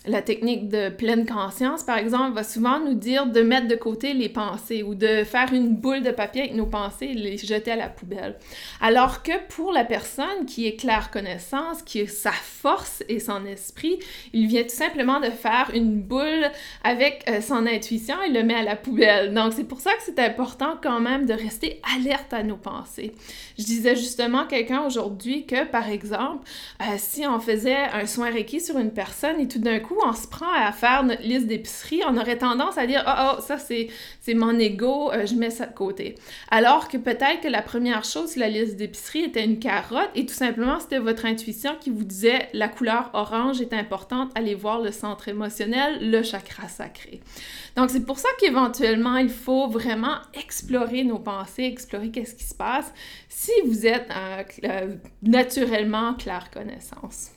la 0.08 0.22
technique 0.22 0.70
de 0.70 0.90
pleine 0.90 1.26
conscience, 1.26 1.84
par 1.84 1.98
exemple, 1.98 2.34
va 2.34 2.44
souvent 2.44 2.80
nous 2.80 2.94
dire 2.94 3.28
de 3.28 3.42
mettre 3.42 3.68
de 3.68 3.76
côté 3.76 4.14
les 4.14 4.30
pensées 4.30 4.84
ou 4.84 4.96
de 4.96 5.24
faire 5.24 5.54
une 5.54 5.76
boule 5.76 6.02
de 6.02 6.12
papier 6.12 6.44
avec 6.44 6.56
nos 6.56 6.66
pensées 6.66 7.08
et 7.08 7.14
les 7.14 7.38
jeter 7.38 7.72
à 7.72 7.76
la 7.76 7.90
poubelle. 7.90 8.36
Alors 8.82 9.24
que 9.24 9.32
pour 9.50 9.72
la 9.72 9.84
personne 9.84 10.46
qui 10.48 10.68
est 10.68 10.76
claire 10.76 11.12
connaissance, 11.12 11.82
qui 11.82 12.00
est 12.00 12.08
sa 12.08 12.32
force 12.32 13.04
et 13.10 13.20
son 13.20 13.46
esprit, 13.46 14.00
il 14.34 14.48
vient 14.48 14.64
tout 14.64 14.70
simplement 14.70 15.20
de 15.20 15.30
faire 15.30 15.72
une 15.74 16.02
boule 16.02 16.52
avec 16.84 17.24
euh, 17.30 17.42
son 17.42 17.66
intuition 17.66 18.22
et 18.22 18.30
le 18.30 18.44
met 18.44 18.56
à 18.56 18.64
la 18.64 18.76
poubelle. 18.76 19.34
Donc 19.34 19.54
c'est 19.54 19.64
pour 19.64 19.80
ça 19.80 19.92
que 19.94 20.04
c'est 20.04 20.20
important 20.20 20.78
quand 20.82 21.00
même 21.00 21.26
de 21.26 21.34
rester 21.34 21.82
alerte 21.96 22.34
à 22.34 22.44
nos 22.44 22.58
pensées. 22.58 23.14
Je 23.58 23.64
disais 23.64 23.96
justement 23.96 24.42
à 24.42 24.46
quelqu'un 24.46 24.84
aujourd'hui 24.86 25.46
que, 25.46 25.66
par 25.66 25.90
exemple, 25.90 26.48
euh, 26.82 26.96
si 26.98 27.26
on 27.26 27.40
faisait 27.40 27.76
un 27.94 28.06
soin 28.06 28.30
Reiki 28.30 28.60
sur 28.60 28.78
une 28.78 28.92
personne 28.92 29.40
et 29.40 29.48
tout 29.48 29.60
d'un 29.60 29.80
coup 29.80 29.95
on 30.04 30.14
se 30.14 30.28
prend 30.28 30.52
à 30.52 30.72
faire 30.72 31.04
notre 31.04 31.22
liste 31.22 31.48
d'épicerie, 31.48 32.02
on 32.08 32.18
aurait 32.18 32.38
tendance 32.38 32.78
à 32.78 32.88
dire 32.88 33.04
oh, 33.08 33.38
oh 33.38 33.42
ça 33.42 33.58
c'est 33.58 33.90
mon 34.34 34.58
ego, 34.58 35.12
euh, 35.12 35.26
je 35.26 35.36
mets 35.36 35.50
ça 35.50 35.66
de 35.66 35.74
côté. 35.74 36.16
Alors 36.50 36.88
que 36.88 36.98
peut-être 36.98 37.42
que 37.42 37.48
la 37.48 37.62
première 37.62 38.04
chose 38.04 38.32
sur 38.32 38.40
la 38.40 38.50
liste 38.50 38.76
d'épicerie 38.76 39.26
était 39.26 39.44
une 39.44 39.60
carotte 39.60 40.10
et 40.16 40.26
tout 40.26 40.34
simplement 40.34 40.80
c'était 40.80 41.00
votre 41.00 41.26
intuition 41.26 41.72
qui 41.80 41.90
vous 41.90 42.04
disait 42.04 42.50
la 42.54 42.68
couleur 42.68 43.10
orange 43.14 43.62
est 43.62 43.74
importante, 43.74 44.32
allez 44.36 44.56
voir 44.56 44.82
le 44.82 44.92
centre 44.92 45.28
émotionnel, 45.28 46.10
le 46.10 46.24
chakra 46.24 46.68
sacré. 46.68 47.22
Donc 47.76 47.90
c'est 47.90 48.06
pour 48.06 48.20
ça 48.20 48.30
qu'éventuellement 48.40 49.18
il 49.18 49.30
faut 49.30 49.68
vraiment 49.68 50.18
explorer 50.34 51.04
nos 51.04 51.20
pensées, 51.20 51.64
explorer 51.64 52.12
qu'est-ce 52.12 52.36
qui 52.36 52.46
se 52.46 52.56
passe 52.56 52.94
si 53.30 53.52
vous 53.66 53.86
êtes 53.86 54.10
euh, 54.12 54.44
euh, 54.64 54.96
naturellement 55.22 56.14
clair 56.14 56.50
connaissance. 56.52 57.35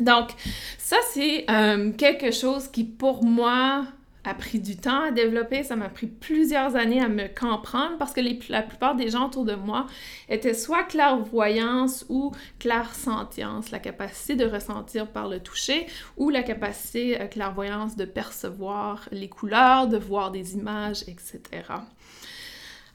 Donc, 0.00 0.30
ça, 0.78 0.96
c'est 1.12 1.44
euh, 1.50 1.92
quelque 1.92 2.30
chose 2.30 2.68
qui, 2.68 2.84
pour 2.84 3.24
moi, 3.24 3.84
a 4.24 4.34
pris 4.34 4.58
du 4.58 4.76
temps 4.76 5.04
à 5.04 5.10
développer. 5.10 5.62
Ça 5.62 5.76
m'a 5.76 5.88
pris 5.88 6.06
plusieurs 6.06 6.76
années 6.76 7.02
à 7.02 7.08
me 7.08 7.28
comprendre 7.28 7.96
parce 7.98 8.12
que 8.12 8.20
la 8.50 8.62
plupart 8.62 8.94
des 8.94 9.10
gens 9.10 9.26
autour 9.26 9.44
de 9.44 9.54
moi 9.54 9.86
étaient 10.28 10.54
soit 10.54 10.84
clairvoyance 10.84 12.04
ou 12.08 12.32
clairsentience, 12.58 13.70
la 13.70 13.78
capacité 13.78 14.36
de 14.36 14.44
ressentir 14.44 15.06
par 15.06 15.28
le 15.28 15.40
toucher 15.40 15.86
ou 16.16 16.30
la 16.30 16.42
capacité 16.42 17.20
euh, 17.20 17.26
clairvoyance 17.26 17.96
de 17.96 18.04
percevoir 18.04 19.08
les 19.12 19.28
couleurs, 19.28 19.86
de 19.88 19.98
voir 19.98 20.30
des 20.30 20.54
images, 20.54 21.02
etc. 21.02 21.40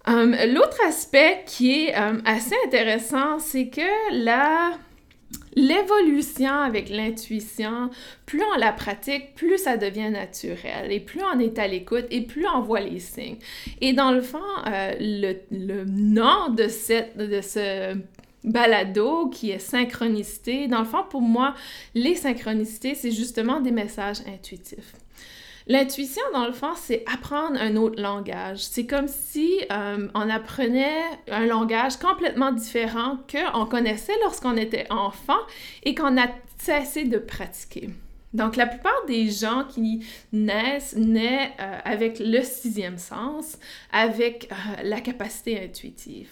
Euh, 0.09 0.45
l'autre 0.47 0.77
aspect 0.85 1.43
qui 1.47 1.85
est 1.85 1.93
assez 2.25 2.55
intéressant, 2.65 3.39
c'est 3.39 3.69
que 3.69 3.81
la 4.11 4.71
L'évolution 5.55 6.51
avec 6.51 6.89
l'intuition, 6.89 7.89
plus 8.25 8.41
on 8.53 8.57
la 8.57 8.71
pratique, 8.71 9.35
plus 9.35 9.57
ça 9.57 9.77
devient 9.77 10.09
naturel 10.09 10.91
et 10.91 10.99
plus 10.99 11.21
on 11.23 11.39
est 11.39 11.59
à 11.59 11.67
l'écoute 11.67 12.05
et 12.09 12.21
plus 12.21 12.47
on 12.47 12.61
voit 12.61 12.81
les 12.81 12.99
signes. 12.99 13.37
Et 13.81 13.93
dans 13.93 14.11
le 14.11 14.21
fond, 14.21 14.39
euh, 14.67 14.93
le, 14.99 15.83
nom 15.85 16.49
de, 16.49 16.67
cette, 16.67 17.17
de 17.17 17.41
ce 17.41 17.95
balado 18.43 19.29
qui 19.29 19.51
est 19.51 19.59
synchronicité, 19.59 20.67
dans 20.67 20.79
le 20.79 20.85
fond, 20.85 21.03
pour 21.09 21.21
moi, 21.21 21.53
les 21.93 22.15
synchronicités, 22.15 22.95
c'est 22.95 23.11
justement 23.11 23.61
des 23.61 23.71
messages 23.71 24.21
intuitifs. 24.27 24.93
L'intuition, 25.67 26.21
dans 26.33 26.45
le 26.45 26.51
fond, 26.51 26.73
c'est 26.75 27.05
apprendre 27.11 27.57
un 27.59 27.75
autre 27.77 28.01
langage. 28.01 28.59
C'est 28.59 28.85
comme 28.85 29.07
si 29.07 29.61
euh, 29.71 30.07
on 30.13 30.29
apprenait 30.29 31.03
un 31.31 31.45
langage 31.45 31.97
complètement 31.97 32.51
différent 32.51 33.17
qu'on 33.31 33.65
connaissait 33.65 34.15
lorsqu'on 34.23 34.57
était 34.57 34.85
enfant 34.89 35.39
et 35.83 35.95
qu'on 35.95 36.17
a 36.21 36.27
cessé 36.57 37.05
de 37.05 37.17
pratiquer. 37.17 37.89
Donc, 38.33 38.55
la 38.55 38.65
plupart 38.65 39.05
des 39.07 39.29
gens 39.29 39.63
qui 39.69 40.05
naissent 40.31 40.95
naissent 40.95 41.51
euh, 41.59 41.79
avec 41.85 42.19
le 42.19 42.41
sixième 42.41 42.97
sens, 42.97 43.57
avec 43.91 44.49
euh, 44.51 44.83
la 44.83 45.01
capacité 45.01 45.63
intuitive. 45.63 46.29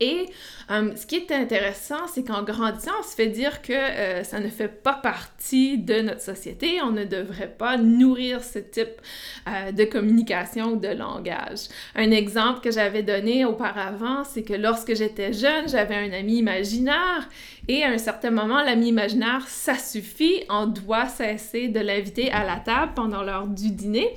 Et 0.00 0.26
euh, 0.70 0.94
ce 0.96 1.06
qui 1.06 1.16
est 1.16 1.32
intéressant, 1.32 2.06
c'est 2.12 2.24
qu'en 2.24 2.42
grandissant, 2.42 2.92
on 3.00 3.02
se 3.02 3.14
fait 3.14 3.28
dire 3.28 3.62
que 3.62 3.72
euh, 3.72 4.24
ça 4.24 4.40
ne 4.40 4.48
fait 4.48 4.68
pas 4.68 4.94
partie 4.94 5.78
de 5.78 6.00
notre 6.00 6.20
société, 6.20 6.80
on 6.82 6.90
ne 6.90 7.04
devrait 7.04 7.54
pas 7.56 7.76
nourrir 7.76 8.42
ce 8.42 8.58
type 8.58 9.00
euh, 9.48 9.72
de 9.72 9.84
communication 9.84 10.72
ou 10.72 10.76
de 10.76 10.88
langage. 10.88 11.68
Un 11.94 12.10
exemple 12.10 12.60
que 12.60 12.70
j'avais 12.70 13.02
donné 13.02 13.44
auparavant, 13.44 14.24
c'est 14.24 14.42
que 14.42 14.54
lorsque 14.54 14.94
j'étais 14.94 15.32
jeune, 15.32 15.68
j'avais 15.68 15.96
un 15.96 16.12
ami 16.12 16.38
imaginaire 16.38 17.28
et 17.68 17.84
à 17.84 17.90
un 17.90 17.98
certain 17.98 18.30
moment, 18.30 18.62
l'ami 18.62 18.88
imaginaire, 18.88 19.44
ça 19.46 19.74
suffit, 19.74 20.42
on 20.48 20.66
doit 20.66 21.06
cesser 21.06 21.68
de 21.68 21.80
l'inviter 21.80 22.30
à 22.30 22.44
la 22.44 22.56
table 22.56 22.92
pendant 22.94 23.22
l'heure 23.22 23.46
du 23.46 23.70
dîner. 23.70 24.14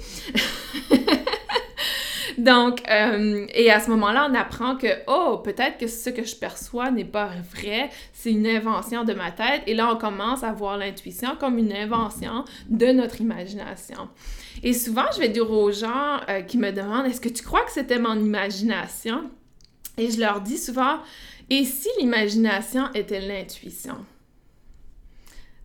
Donc, 2.41 2.81
euh, 2.89 3.45
et 3.53 3.69
à 3.69 3.79
ce 3.79 3.91
moment-là, 3.91 4.27
on 4.27 4.33
apprend 4.33 4.75
que, 4.75 4.87
oh, 5.05 5.37
peut-être 5.43 5.77
que 5.77 5.85
ce 5.85 6.09
que 6.09 6.23
je 6.23 6.35
perçois 6.35 6.89
n'est 6.89 7.05
pas 7.05 7.29
vrai, 7.53 7.91
c'est 8.13 8.31
une 8.31 8.47
invention 8.47 9.03
de 9.03 9.13
ma 9.13 9.29
tête. 9.29 9.61
Et 9.67 9.75
là, 9.75 9.93
on 9.93 9.95
commence 9.95 10.43
à 10.43 10.51
voir 10.51 10.75
l'intuition 10.75 11.35
comme 11.39 11.59
une 11.59 11.71
invention 11.71 12.43
de 12.67 12.87
notre 12.87 13.21
imagination. 13.21 14.09
Et 14.63 14.73
souvent, 14.73 15.05
je 15.13 15.19
vais 15.19 15.29
dire 15.29 15.51
aux 15.51 15.71
gens 15.71 16.19
euh, 16.29 16.41
qui 16.41 16.57
me 16.57 16.71
demandent, 16.71 17.05
est-ce 17.05 17.21
que 17.21 17.29
tu 17.29 17.43
crois 17.43 17.63
que 17.63 17.71
c'était 17.71 17.99
mon 17.99 18.15
imagination? 18.15 19.29
Et 19.99 20.09
je 20.09 20.19
leur 20.19 20.41
dis 20.41 20.57
souvent, 20.57 20.97
et 21.51 21.63
si 21.63 21.89
l'imagination 21.99 22.91
était 22.95 23.21
l'intuition? 23.21 23.97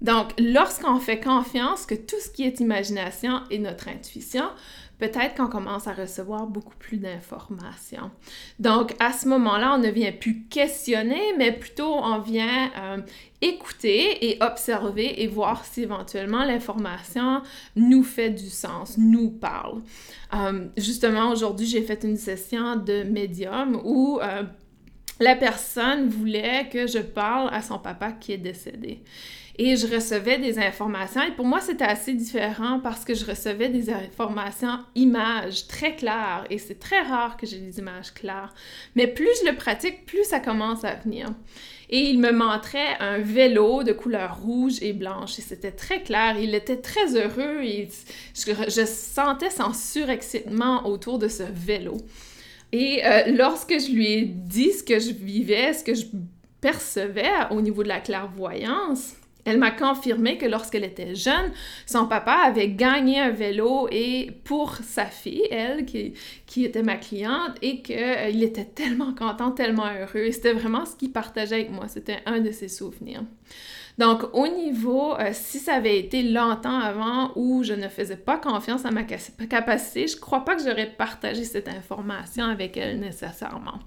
Donc, 0.02 0.32
lorsqu'on 0.38 1.00
fait 1.00 1.20
confiance 1.20 1.86
que 1.86 1.94
tout 1.94 2.20
ce 2.22 2.28
qui 2.28 2.44
est 2.44 2.60
imagination 2.60 3.40
est 3.50 3.58
notre 3.58 3.88
intuition, 3.88 4.44
peut-être 4.98 5.34
qu'on 5.34 5.48
commence 5.48 5.86
à 5.86 5.92
recevoir 5.92 6.46
beaucoup 6.46 6.76
plus 6.76 6.96
d'informations. 6.96 8.10
Donc, 8.58 8.94
à 8.98 9.12
ce 9.12 9.28
moment-là, 9.28 9.74
on 9.74 9.78
ne 9.78 9.88
vient 9.88 10.12
plus 10.12 10.44
questionner, 10.44 11.34
mais 11.36 11.52
plutôt 11.52 11.92
on 11.92 12.18
vient 12.18 12.70
euh, 12.78 12.98
écouter 13.40 14.30
et 14.30 14.42
observer 14.42 15.22
et 15.22 15.26
voir 15.26 15.64
si 15.64 15.82
éventuellement 15.82 16.44
l'information 16.44 17.42
nous 17.74 18.02
fait 18.02 18.30
du 18.30 18.48
sens, 18.48 18.96
nous 18.96 19.30
parle. 19.30 19.82
Euh, 20.34 20.66
justement, 20.76 21.30
aujourd'hui, 21.30 21.66
j'ai 21.66 21.82
fait 21.82 22.02
une 22.04 22.16
session 22.16 22.76
de 22.76 23.02
médium 23.02 23.80
où... 23.84 24.20
Euh, 24.22 24.42
la 25.18 25.34
personne 25.34 26.08
voulait 26.08 26.68
que 26.70 26.86
je 26.86 26.98
parle 26.98 27.48
à 27.50 27.62
son 27.62 27.78
papa 27.78 28.12
qui 28.12 28.32
est 28.32 28.38
décédé 28.38 29.02
et 29.58 29.76
je 29.76 29.86
recevais 29.86 30.38
des 30.38 30.58
informations. 30.58 31.22
Et 31.22 31.32
pour 31.32 31.46
moi, 31.46 31.60
c'était 31.60 31.84
assez 31.84 32.12
différent 32.12 32.80
parce 32.80 33.04
que 33.04 33.14
je 33.14 33.24
recevais 33.24 33.68
des 33.68 33.90
informations 33.90 34.78
images 34.94 35.66
très 35.66 35.96
claires 35.96 36.44
et 36.50 36.58
c'est 36.58 36.78
très 36.78 37.00
rare 37.00 37.36
que 37.36 37.46
j'ai 37.46 37.58
des 37.58 37.78
images 37.78 38.12
claires. 38.12 38.52
Mais 38.94 39.06
plus 39.06 39.30
je 39.42 39.50
le 39.50 39.56
pratique, 39.56 40.04
plus 40.04 40.24
ça 40.24 40.40
commence 40.40 40.84
à 40.84 40.94
venir. 40.94 41.30
Et 41.88 42.00
il 42.10 42.18
me 42.18 42.32
montrait 42.32 42.98
un 42.98 43.18
vélo 43.18 43.82
de 43.84 43.92
couleur 43.92 44.40
rouge 44.40 44.82
et 44.82 44.92
blanche 44.92 45.38
et 45.38 45.42
c'était 45.42 45.70
très 45.70 46.02
clair. 46.02 46.36
Il 46.38 46.54
était 46.54 46.80
très 46.80 47.16
heureux 47.16 47.62
je 48.34 48.84
sentais 48.84 49.50
son 49.50 49.72
surexcitement 49.72 50.86
autour 50.86 51.18
de 51.18 51.28
ce 51.28 51.44
vélo. 51.44 51.96
Et 52.72 53.06
euh, 53.06 53.32
lorsque 53.36 53.78
je 53.78 53.92
lui 53.92 54.12
ai 54.12 54.22
dit 54.24 54.72
ce 54.72 54.82
que 54.82 54.98
je 54.98 55.12
vivais, 55.12 55.72
ce 55.72 55.84
que 55.84 55.94
je 55.94 56.06
percevais 56.60 57.30
au 57.50 57.60
niveau 57.60 57.84
de 57.84 57.88
la 57.88 58.00
clairvoyance, 58.00 59.14
elle 59.46 59.58
m'a 59.58 59.70
confirmé 59.70 60.36
que 60.36 60.46
lorsqu'elle 60.46 60.84
était 60.84 61.14
jeune, 61.14 61.52
son 61.86 62.06
papa 62.06 62.32
avait 62.44 62.68
gagné 62.68 63.20
un 63.20 63.30
vélo 63.30 63.88
et 63.90 64.32
pour 64.44 64.74
sa 64.76 65.06
fille, 65.06 65.44
elle, 65.50 65.86
qui, 65.86 66.64
était 66.64 66.82
ma 66.82 66.96
cliente, 66.96 67.54
et 67.62 67.80
qu'il 67.80 67.96
euh, 67.96 68.28
était 68.28 68.64
tellement 68.64 69.14
content, 69.14 69.52
tellement 69.52 69.86
heureux. 69.86 70.30
C'était 70.32 70.52
vraiment 70.52 70.84
ce 70.84 70.96
qu'il 70.96 71.12
partageait 71.12 71.54
avec 71.54 71.70
moi. 71.70 71.86
C'était 71.88 72.18
un 72.26 72.40
de 72.40 72.50
ses 72.50 72.68
souvenirs. 72.68 73.22
Donc, 73.98 74.24
au 74.34 74.46
niveau, 74.46 75.14
euh, 75.14 75.30
si 75.32 75.58
ça 75.58 75.74
avait 75.74 75.98
été 75.98 76.22
longtemps 76.22 76.78
avant 76.78 77.32
où 77.34 77.62
je 77.62 77.72
ne 77.72 77.88
faisais 77.88 78.16
pas 78.16 78.36
confiance 78.36 78.84
à 78.84 78.90
ma 78.90 79.04
capacité, 79.04 80.06
je 80.06 80.18
crois 80.18 80.44
pas 80.44 80.54
que 80.54 80.62
j'aurais 80.62 80.90
partagé 80.90 81.44
cette 81.44 81.68
information 81.68 82.44
avec 82.44 82.76
elle 82.76 83.00
nécessairement. 83.00 83.78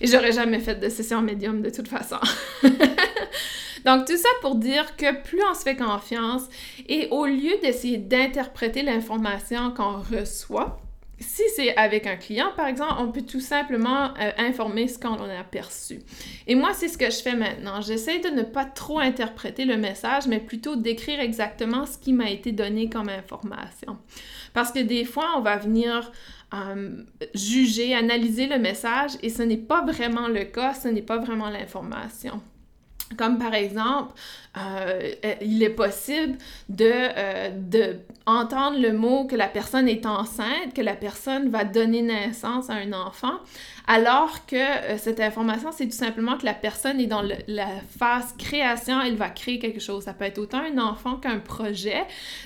Et 0.00 0.06
j'aurais 0.06 0.32
jamais 0.32 0.60
fait 0.60 0.76
de 0.76 0.88
session 0.88 1.20
médium 1.20 1.60
de 1.60 1.68
toute 1.68 1.88
façon. 1.88 2.16
Donc, 3.84 4.06
tout 4.06 4.16
ça 4.16 4.28
pour 4.40 4.54
dire 4.54 4.96
que 4.96 5.22
plus 5.22 5.42
on 5.50 5.54
se 5.54 5.62
fait 5.62 5.76
confiance 5.76 6.42
et 6.88 7.08
au 7.10 7.26
lieu 7.26 7.52
d'essayer 7.62 7.98
d'interpréter 7.98 8.82
l'information 8.82 9.72
qu'on 9.72 10.00
reçoit, 10.00 10.80
si 11.20 11.42
c'est 11.54 11.76
avec 11.76 12.06
un 12.06 12.16
client, 12.16 12.50
par 12.56 12.66
exemple, 12.66 12.94
on 12.98 13.12
peut 13.12 13.22
tout 13.22 13.40
simplement 13.40 14.14
euh, 14.18 14.30
informer 14.38 14.88
ce 14.88 14.98
qu'on 14.98 15.12
a 15.12 15.44
perçu. 15.44 16.00
Et 16.46 16.54
moi, 16.54 16.72
c'est 16.72 16.88
ce 16.88 16.96
que 16.96 17.10
je 17.10 17.18
fais 17.22 17.36
maintenant. 17.36 17.82
J'essaie 17.82 18.20
de 18.20 18.28
ne 18.28 18.42
pas 18.42 18.64
trop 18.64 18.98
interpréter 18.98 19.66
le 19.66 19.76
message, 19.76 20.26
mais 20.26 20.40
plutôt 20.40 20.76
d'écrire 20.76 21.20
exactement 21.20 21.84
ce 21.84 21.98
qui 21.98 22.14
m'a 22.14 22.30
été 22.30 22.52
donné 22.52 22.88
comme 22.88 23.10
information. 23.10 23.98
Parce 24.54 24.72
que 24.72 24.80
des 24.80 25.04
fois, 25.04 25.34
on 25.36 25.42
va 25.42 25.58
venir 25.58 26.10
euh, 26.54 27.02
juger, 27.34 27.94
analyser 27.94 28.46
le 28.46 28.58
message 28.58 29.12
et 29.22 29.28
ce 29.28 29.42
n'est 29.42 29.56
pas 29.56 29.84
vraiment 29.84 30.26
le 30.26 30.44
cas, 30.44 30.72
ce 30.72 30.88
n'est 30.88 31.02
pas 31.02 31.18
vraiment 31.18 31.50
l'information. 31.50 32.40
Comme 33.16 33.38
par 33.38 33.54
exemple, 33.54 34.12
euh, 34.56 35.12
il 35.40 35.62
est 35.62 35.70
possible 35.70 36.38
de, 36.68 36.90
euh, 36.90 37.50
de, 37.50 37.98
entendre 38.26 38.78
le 38.78 38.92
mot 38.92 39.24
que 39.26 39.34
la 39.34 39.48
personne 39.48 39.88
est 39.88 40.06
enceinte, 40.06 40.74
que 40.74 40.80
la 40.80 40.94
personne 40.94 41.50
va 41.50 41.64
donner 41.64 42.02
naissance 42.02 42.70
à 42.70 42.74
un 42.74 42.92
enfant, 42.92 43.40
alors 43.92 44.46
que 44.46 44.54
euh, 44.54 44.98
cette 44.98 45.18
information, 45.18 45.70
c'est 45.72 45.86
tout 45.86 45.96
simplement 45.96 46.38
que 46.38 46.44
la 46.46 46.54
personne 46.54 47.00
est 47.00 47.08
dans 47.08 47.24
la 47.48 47.66
phase 47.98 48.36
création, 48.38 49.00
elle 49.00 49.16
va 49.16 49.30
créer 49.30 49.58
quelque 49.58 49.80
chose. 49.80 50.04
Ça 50.04 50.14
peut 50.14 50.26
être 50.26 50.38
autant 50.38 50.60
un 50.60 50.78
enfant 50.78 51.16
qu'un 51.16 51.40
projet. 51.40 52.04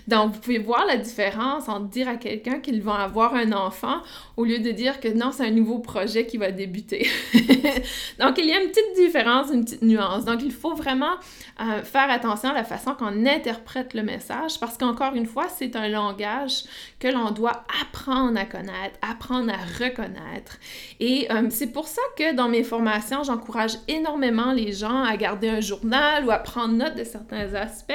Donc, 0.08 0.32
vous 0.32 0.40
pouvez 0.40 0.56
voir 0.56 0.86
la 0.86 0.96
différence 0.96 1.68
entre 1.68 1.88
dire 1.88 2.08
à 2.08 2.16
quelqu'un 2.16 2.60
qu'il 2.60 2.80
va 2.80 2.94
avoir 2.94 3.34
un 3.34 3.52
enfant 3.52 4.00
au 4.38 4.44
lieu 4.46 4.58
de 4.58 4.70
dire 4.70 5.00
que 5.00 5.08
non, 5.08 5.32
c'est 5.32 5.44
un 5.44 5.50
nouveau 5.50 5.80
projet 5.80 6.24
qui 6.24 6.38
va 6.38 6.50
débuter. 6.50 7.06
Donc, 8.18 8.38
il 8.38 8.46
y 8.46 8.52
a 8.54 8.62
une 8.62 8.70
petite 8.70 8.96
différence, 8.96 9.50
une 9.52 9.66
petite 9.66 9.82
nuance. 9.82 10.24
Donc, 10.24 10.42
il 10.42 10.52
faut 10.52 10.74
vraiment 10.74 11.16
euh, 11.60 11.82
faire 11.82 12.08
attention 12.08 12.52
à 12.52 12.54
la 12.54 12.64
façon 12.64 12.94
qu'on 12.94 13.26
interprète 13.26 13.92
le 13.92 14.02
message 14.02 14.58
parce 14.58 14.78
qu'encore 14.78 15.14
une 15.14 15.26
fois, 15.26 15.48
c'est 15.54 15.76
un 15.76 15.88
langage 15.88 16.62
que 17.04 17.08
l'on 17.08 17.32
doit 17.32 17.64
apprendre 17.82 18.38
à 18.38 18.46
connaître, 18.46 18.96
apprendre 19.02 19.52
à 19.52 19.84
reconnaître. 19.84 20.56
Et 21.00 21.30
euh, 21.30 21.48
c'est 21.50 21.70
pour 21.70 21.86
ça 21.86 22.00
que 22.16 22.34
dans 22.34 22.48
mes 22.48 22.64
formations, 22.64 23.22
j'encourage 23.22 23.72
énormément 23.88 24.54
les 24.54 24.72
gens 24.72 25.02
à 25.02 25.14
garder 25.18 25.50
un 25.50 25.60
journal 25.60 26.24
ou 26.24 26.30
à 26.30 26.38
prendre 26.38 26.72
note 26.72 26.96
de 26.96 27.04
certains 27.04 27.52
aspects 27.52 27.92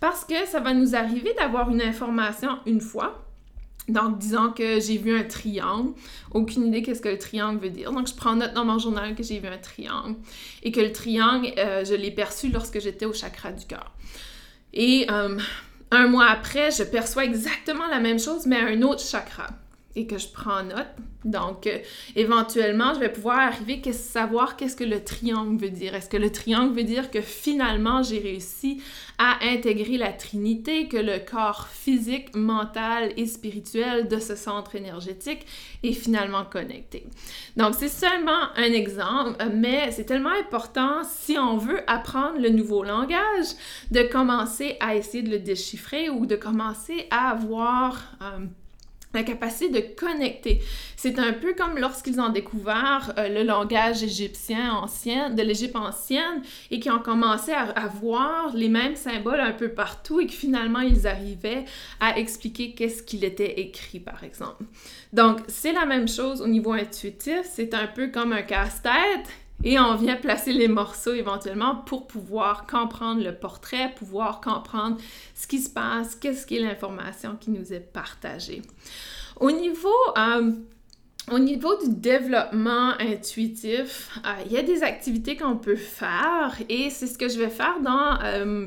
parce 0.00 0.24
que 0.24 0.44
ça 0.46 0.58
va 0.58 0.74
nous 0.74 0.96
arriver 0.96 1.32
d'avoir 1.38 1.70
une 1.70 1.80
information 1.80 2.58
une 2.66 2.80
fois. 2.80 3.24
Donc, 3.88 4.18
disons 4.18 4.50
que 4.50 4.80
j'ai 4.80 4.98
vu 4.98 5.16
un 5.16 5.22
triangle, 5.22 5.92
aucune 6.32 6.66
idée 6.66 6.82
qu'est-ce 6.82 7.00
que 7.00 7.10
le 7.10 7.18
triangle 7.18 7.60
veut 7.60 7.70
dire. 7.70 7.92
Donc, 7.92 8.08
je 8.08 8.14
prends 8.14 8.34
note 8.34 8.54
dans 8.54 8.64
mon 8.64 8.80
journal 8.80 9.14
que 9.14 9.22
j'ai 9.22 9.38
vu 9.38 9.46
un 9.46 9.58
triangle 9.58 10.16
et 10.64 10.72
que 10.72 10.80
le 10.80 10.90
triangle, 10.90 11.52
euh, 11.58 11.84
je 11.84 11.94
l'ai 11.94 12.10
perçu 12.10 12.48
lorsque 12.48 12.80
j'étais 12.80 13.06
au 13.06 13.12
chakra 13.12 13.52
du 13.52 13.66
cœur. 13.66 13.92
Et 14.72 15.06
euh, 15.12 15.38
un 15.92 16.08
mois 16.08 16.26
après, 16.26 16.70
je 16.70 16.82
perçois 16.82 17.24
exactement 17.24 17.86
la 17.86 18.00
même 18.00 18.18
chose, 18.18 18.46
mais 18.46 18.58
un 18.58 18.82
autre 18.82 19.02
chakra 19.02 19.48
et 19.94 20.06
que 20.06 20.18
je 20.18 20.28
prends 20.28 20.62
note. 20.62 20.88
Donc, 21.24 21.66
euh, 21.66 21.78
éventuellement, 22.16 22.94
je 22.94 23.00
vais 23.00 23.12
pouvoir 23.12 23.38
arriver 23.38 23.80
à 23.86 23.92
savoir 23.92 24.56
qu'est-ce 24.56 24.74
que 24.74 24.84
le 24.84 25.04
triangle 25.04 25.56
veut 25.56 25.70
dire. 25.70 25.94
Est-ce 25.94 26.08
que 26.08 26.16
le 26.16 26.32
triangle 26.32 26.74
veut 26.74 26.82
dire 26.84 27.10
que 27.10 27.20
finalement, 27.20 28.02
j'ai 28.02 28.18
réussi 28.18 28.82
à 29.18 29.38
intégrer 29.44 29.98
la 29.98 30.12
Trinité, 30.12 30.88
que 30.88 30.96
le 30.96 31.18
corps 31.18 31.68
physique, 31.68 32.34
mental 32.34 33.12
et 33.16 33.26
spirituel 33.26 34.08
de 34.08 34.18
ce 34.18 34.34
centre 34.34 34.74
énergétique 34.74 35.46
est 35.84 35.92
finalement 35.92 36.44
connecté? 36.44 37.06
Donc, 37.56 37.74
c'est 37.74 37.88
seulement 37.88 38.50
un 38.56 38.72
exemple, 38.72 39.36
mais 39.54 39.92
c'est 39.92 40.06
tellement 40.06 40.32
important 40.40 41.02
si 41.04 41.38
on 41.38 41.56
veut 41.56 41.82
apprendre 41.86 42.40
le 42.40 42.48
nouveau 42.48 42.82
langage, 42.82 43.46
de 43.92 44.02
commencer 44.02 44.76
à 44.80 44.96
essayer 44.96 45.22
de 45.22 45.30
le 45.30 45.38
déchiffrer 45.38 46.10
ou 46.10 46.26
de 46.26 46.34
commencer 46.34 47.06
à 47.10 47.30
avoir... 47.30 48.16
Euh, 48.22 48.46
la 49.14 49.22
capacité 49.22 49.68
de 49.68 49.94
connecter. 49.94 50.60
C'est 50.96 51.18
un 51.18 51.32
peu 51.32 51.54
comme 51.54 51.78
lorsqu'ils 51.78 52.20
ont 52.20 52.28
découvert 52.28 53.12
euh, 53.18 53.28
le 53.28 53.42
langage 53.42 54.02
égyptien 54.02 54.72
ancien, 54.74 55.30
de 55.30 55.42
l'Égypte 55.42 55.76
ancienne, 55.76 56.42
et 56.70 56.80
qui 56.80 56.90
ont 56.90 56.98
commencé 56.98 57.52
à, 57.52 57.62
à, 57.70 57.88
voir 57.88 58.54
les 58.54 58.68
mêmes 58.68 58.96
symboles 58.96 59.40
un 59.40 59.52
peu 59.52 59.68
partout 59.68 60.20
et 60.20 60.26
que 60.26 60.32
finalement 60.32 60.80
ils 60.80 61.06
arrivaient 61.06 61.64
à 62.00 62.18
expliquer 62.18 62.72
qu'est-ce 62.72 63.02
qu'il 63.02 63.24
était 63.24 63.60
écrit, 63.60 64.00
par 64.00 64.24
exemple. 64.24 64.64
Donc, 65.12 65.40
c'est 65.48 65.72
la 65.72 65.84
même 65.84 66.08
chose 66.08 66.40
au 66.40 66.48
niveau 66.48 66.72
intuitif. 66.72 67.42
C'est 67.44 67.74
un 67.74 67.86
peu 67.86 68.08
comme 68.08 68.32
un 68.32 68.42
casse-tête 68.42 69.28
et 69.64 69.78
on 69.78 69.94
vient 69.94 70.16
placer 70.16 70.52
les 70.52 70.68
morceaux 70.68 71.14
éventuellement 71.14 71.76
pour 71.76 72.06
pouvoir 72.06 72.66
comprendre 72.66 73.22
le 73.22 73.34
portrait, 73.34 73.92
pouvoir 73.96 74.40
comprendre 74.40 74.98
ce 75.34 75.46
qui 75.46 75.60
se 75.60 75.70
passe, 75.70 76.14
qu'est-ce 76.14 76.46
qui 76.46 76.56
est 76.56 76.60
l'information 76.60 77.36
qui 77.40 77.50
nous 77.50 77.72
est 77.72 77.80
partagée. 77.80 78.62
Au 79.40 79.50
niveau, 79.50 79.88
euh, 80.18 80.52
au 81.30 81.38
niveau 81.38 81.76
du 81.76 81.94
développement 81.94 82.94
intuitif, 82.98 84.10
euh, 84.26 84.42
il 84.44 84.52
y 84.52 84.56
a 84.56 84.62
des 84.62 84.82
activités 84.82 85.36
qu'on 85.36 85.56
peut 85.56 85.76
faire 85.76 86.56
et 86.68 86.90
c'est 86.90 87.06
ce 87.06 87.16
que 87.16 87.28
je 87.28 87.38
vais 87.38 87.48
faire 87.48 87.80
dans 87.80 88.18
euh, 88.24 88.66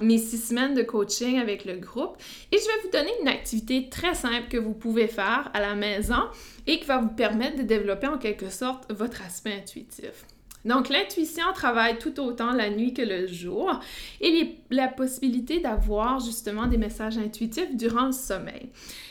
mes 0.00 0.18
six 0.18 0.48
semaines 0.48 0.74
de 0.74 0.82
coaching 0.82 1.38
avec 1.38 1.64
le 1.64 1.76
groupe. 1.76 2.16
Et 2.50 2.58
je 2.58 2.64
vais 2.64 2.82
vous 2.82 2.90
donner 2.90 3.12
une 3.20 3.28
activité 3.28 3.88
très 3.88 4.14
simple 4.14 4.48
que 4.50 4.58
vous 4.58 4.74
pouvez 4.74 5.06
faire 5.06 5.48
à 5.54 5.60
la 5.60 5.76
maison 5.76 6.24
et 6.66 6.80
qui 6.80 6.86
va 6.86 6.98
vous 6.98 7.08
permettre 7.08 7.58
de 7.58 7.62
développer 7.62 8.08
en 8.08 8.18
quelque 8.18 8.50
sorte 8.50 8.92
votre 8.92 9.22
aspect 9.22 9.54
intuitif. 9.54 10.24
Donc, 10.64 10.88
l'intuition 10.88 11.44
travaille 11.54 11.98
tout 11.98 12.20
autant 12.20 12.52
la 12.52 12.70
nuit 12.70 12.94
que 12.94 13.02
le 13.02 13.26
jour 13.26 13.80
et 14.20 14.56
la 14.70 14.88
possibilité 14.88 15.58
d'avoir 15.58 16.20
justement 16.20 16.66
des 16.66 16.78
messages 16.78 17.18
intuitifs 17.18 17.74
durant 17.74 18.06
le 18.06 18.12
sommeil. 18.12 18.68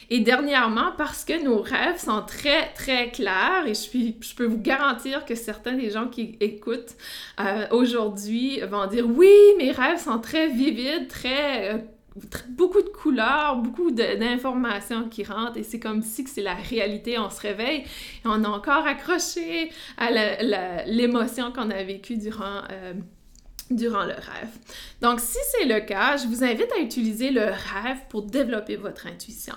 Et 0.09 0.19
dernièrement, 0.19 0.91
parce 0.97 1.23
que 1.23 1.41
nos 1.41 1.61
rêves 1.61 1.97
sont 1.97 2.21
très, 2.23 2.73
très 2.73 3.11
clairs, 3.11 3.65
et 3.65 3.73
je, 3.73 4.35
peux 4.35 4.45
vous 4.45 4.59
garantir 4.59 5.25
que 5.25 5.35
certains 5.35 5.73
des 5.73 5.89
gens 5.89 6.07
qui 6.07 6.37
écoutent 6.41 6.95
euh, 7.39 7.65
aujourd'hui 7.71 8.59
vont 8.69 8.87
dire 8.87 9.05
oui, 9.07 9.33
mes 9.57 9.71
rêves 9.71 9.99
sont 9.99 10.19
très 10.19 10.49
vivides, 10.49 11.07
très... 11.07 11.75
Euh, 11.75 11.77
beaucoup 12.49 12.81
de 12.81 12.89
couleurs, 12.89 13.57
beaucoup 13.57 13.91
d'informations 13.91 15.07
qui 15.07 15.23
rentrent 15.23 15.57
et 15.57 15.63
c'est 15.63 15.79
comme 15.79 16.01
si 16.01 16.25
c'est 16.27 16.41
la 16.41 16.55
réalité. 16.55 17.17
On 17.17 17.29
se 17.29 17.41
réveille 17.41 17.81
et 17.81 18.25
on 18.25 18.43
est 18.43 18.47
encore 18.47 18.85
accroché 18.85 19.71
à 19.97 20.11
l'émotion 20.85 21.51
qu'on 21.51 21.69
a 21.69 21.83
vécue 21.83 22.17
durant, 22.17 22.61
euh, 22.71 22.93
durant 23.69 24.03
le 24.03 24.13
rêve. 24.13 24.51
Donc, 25.01 25.19
si 25.19 25.37
c'est 25.51 25.65
le 25.65 25.79
cas, 25.79 26.17
je 26.17 26.27
vous 26.27 26.43
invite 26.43 26.71
à 26.77 26.81
utiliser 26.81 27.31
le 27.31 27.45
rêve 27.45 27.99
pour 28.09 28.23
développer 28.23 28.75
votre 28.75 29.07
intuition. 29.07 29.55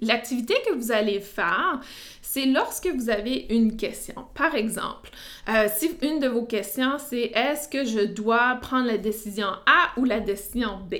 L'activité 0.00 0.54
que 0.66 0.74
vous 0.74 0.90
allez 0.90 1.20
faire, 1.20 1.80
c'est 2.20 2.46
lorsque 2.46 2.88
vous 2.88 3.10
avez 3.10 3.46
une 3.50 3.76
question. 3.76 4.26
Par 4.34 4.54
exemple, 4.54 5.10
euh, 5.48 5.68
si 5.74 5.90
une 6.02 6.18
de 6.18 6.28
vos 6.28 6.44
questions, 6.44 6.98
c'est 6.98 7.30
est-ce 7.34 7.68
que 7.68 7.84
je 7.84 8.04
dois 8.04 8.56
prendre 8.60 8.86
la 8.86 8.98
décision 8.98 9.46
A 9.46 9.98
ou 9.98 10.04
la 10.04 10.20
décision 10.20 10.80
B? 10.90 10.94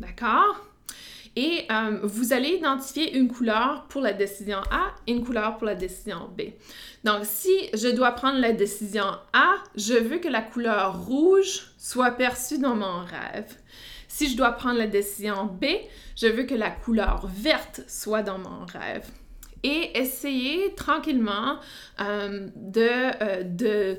D'accord? 0.00 0.64
Et 1.36 1.66
euh, 1.70 2.00
vous 2.02 2.32
allez 2.32 2.48
identifier 2.48 3.16
une 3.16 3.28
couleur 3.28 3.84
pour 3.88 4.00
la 4.00 4.12
décision 4.12 4.58
A 4.70 4.94
et 5.06 5.12
une 5.12 5.24
couleur 5.24 5.56
pour 5.56 5.66
la 5.66 5.76
décision 5.76 6.28
B. 6.36 6.42
Donc, 7.04 7.20
si 7.22 7.52
je 7.74 7.88
dois 7.88 8.12
prendre 8.12 8.40
la 8.40 8.52
décision 8.52 9.04
A, 9.32 9.54
je 9.76 9.94
veux 9.94 10.18
que 10.18 10.28
la 10.28 10.42
couleur 10.42 11.04
rouge 11.06 11.70
soit 11.78 12.10
perçue 12.12 12.58
dans 12.58 12.74
mon 12.74 13.04
rêve. 13.04 13.54
Si 14.08 14.28
je 14.28 14.36
dois 14.36 14.52
prendre 14.52 14.78
la 14.78 14.88
décision 14.88 15.44
B, 15.44 15.66
je 16.16 16.26
veux 16.26 16.44
que 16.44 16.56
la 16.56 16.70
couleur 16.70 17.28
verte 17.32 17.82
soit 17.86 18.22
dans 18.22 18.38
mon 18.38 18.66
rêve. 18.66 19.06
Et 19.62 19.96
essayez 19.98 20.74
tranquillement 20.74 21.58
euh, 22.00 22.48
de, 22.56 22.88
euh, 23.22 23.42
de 23.44 23.98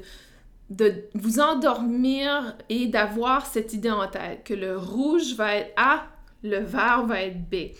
de 0.69 1.05
vous 1.15 1.39
endormir 1.39 2.55
et 2.69 2.87
d'avoir 2.87 3.45
cette 3.45 3.73
idée 3.73 3.89
en 3.89 4.07
tête 4.07 4.43
que 4.43 4.53
le 4.53 4.77
rouge 4.77 5.33
va 5.35 5.55
être 5.55 5.73
A, 5.77 6.03
le 6.43 6.59
vert 6.59 7.05
va 7.05 7.21
être 7.23 7.49
B. 7.49 7.71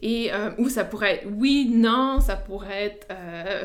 Et, 0.00 0.32
euh, 0.32 0.50
ou 0.58 0.68
ça 0.68 0.84
pourrait 0.84 1.16
être 1.16 1.26
oui, 1.30 1.68
non, 1.70 2.20
ça 2.20 2.36
pourrait 2.36 2.84
être 2.84 3.06
euh, 3.10 3.64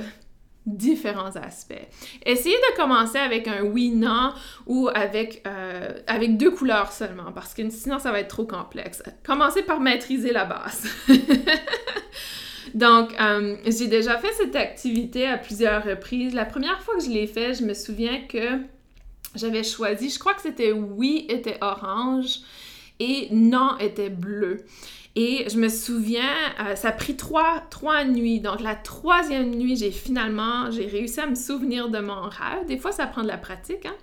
différents 0.65 1.35
aspects. 1.35 1.87
Essayez 2.25 2.55
de 2.55 2.75
commencer 2.75 3.19
avec 3.19 3.47
un 3.47 3.63
oui, 3.63 3.91
non 3.91 4.33
ou 4.65 4.89
avec, 4.93 5.43
euh, 5.47 5.93
avec 6.07 6.37
deux 6.37 6.51
couleurs 6.51 6.91
seulement 6.91 7.31
parce 7.31 7.53
que 7.53 7.69
sinon 7.69 7.99
ça 7.99 8.11
va 8.11 8.19
être 8.19 8.29
trop 8.29 8.45
complexe. 8.45 9.01
Commencez 9.23 9.63
par 9.63 9.79
maîtriser 9.79 10.33
la 10.33 10.45
base. 10.45 10.87
Donc, 12.73 13.13
j'ai 13.67 13.85
déjà 13.85 14.17
fait 14.17 14.31
cette 14.31 14.55
activité 14.55 15.27
à 15.27 15.37
plusieurs 15.37 15.83
reprises. 15.83 16.33
La 16.33 16.45
première 16.45 16.81
fois 16.81 16.95
que 16.95 17.03
je 17.03 17.09
l'ai 17.09 17.27
fait, 17.27 17.53
je 17.53 17.63
me 17.63 17.75
souviens 17.75 18.21
que 18.27 18.63
j'avais 19.35 19.63
choisi, 19.63 20.09
je 20.09 20.19
crois 20.19 20.33
que 20.33 20.41
c'était 20.41 20.71
oui 20.71 21.25
était 21.29 21.57
orange 21.61 22.39
et 22.99 23.27
non 23.31 23.77
était 23.79 24.09
bleu. 24.09 24.65
Et 25.15 25.47
je 25.47 25.59
me 25.59 25.69
souviens, 25.69 26.33
euh, 26.59 26.75
ça 26.75 26.89
a 26.89 26.91
pris 26.91 27.15
trois, 27.15 27.61
trois 27.69 28.03
nuits. 28.03 28.39
Donc 28.39 28.61
la 28.61 28.75
troisième 28.75 29.51
nuit, 29.51 29.75
j'ai 29.75 29.91
finalement, 29.91 30.71
j'ai 30.71 30.87
réussi 30.87 31.19
à 31.19 31.27
me 31.27 31.35
souvenir 31.35 31.89
de 31.89 31.99
mon 31.99 32.21
rêve. 32.23 32.65
Des 32.67 32.77
fois, 32.77 32.91
ça 32.91 33.05
prend 33.05 33.21
de 33.21 33.27
la 33.27 33.37
pratique, 33.37 33.85
hein? 33.85 33.95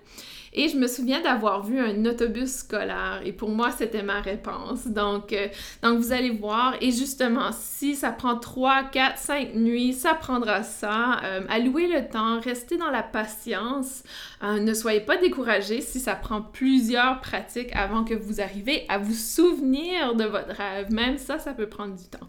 Et 0.53 0.69
je 0.69 0.77
me 0.77 0.89
souviens 0.89 1.21
d'avoir 1.21 1.63
vu 1.65 1.79
un 1.79 2.05
autobus 2.07 2.51
scolaire 2.51 3.21
et 3.25 3.33
pour 3.33 3.51
moi, 3.51 3.71
c'était 3.71 4.03
ma 4.03 4.21
réponse. 4.21 4.89
Donc, 4.89 5.33
euh, 5.33 5.47
donc, 5.83 5.99
vous 5.99 6.13
allez 6.13 6.31
voir. 6.31 6.75
Et 6.81 6.91
justement, 6.91 7.51
si 7.53 7.95
ça 7.95 8.11
prend 8.11 8.37
3, 8.37 8.85
4, 8.91 9.17
5 9.19 9.55
nuits, 9.55 9.93
ça 9.93 10.15
prendra 10.15 10.65
ça. 10.65 11.21
Euh, 11.23 11.43
allouez 11.49 11.87
le 11.87 12.09
temps, 12.09 12.41
restez 12.41 12.77
dans 12.77 12.91
la 12.91 13.05
patience. 13.05 14.03
Euh, 14.43 14.59
ne 14.59 14.75
soyez 14.75 15.01
pas 15.01 15.19
découragés 15.19 15.83
si 15.83 16.01
ça 16.01 16.17
prend 16.17 16.43
plusieurs 16.43 17.21
pratiques 17.21 17.71
avant 17.77 18.03
que 18.03 18.15
vous 18.15 18.41
arrivez 18.41 18.87
à 18.89 18.99
vous 18.99 19.15
souvenir 19.15 20.17
de 20.17 20.25
votre 20.25 20.57
rêve. 20.57 20.93
Même 20.93 21.19
ça, 21.19 21.39
ça 21.39 21.53
peut 21.53 21.69
prendre 21.69 21.95
du 21.95 22.07
temps. 22.07 22.27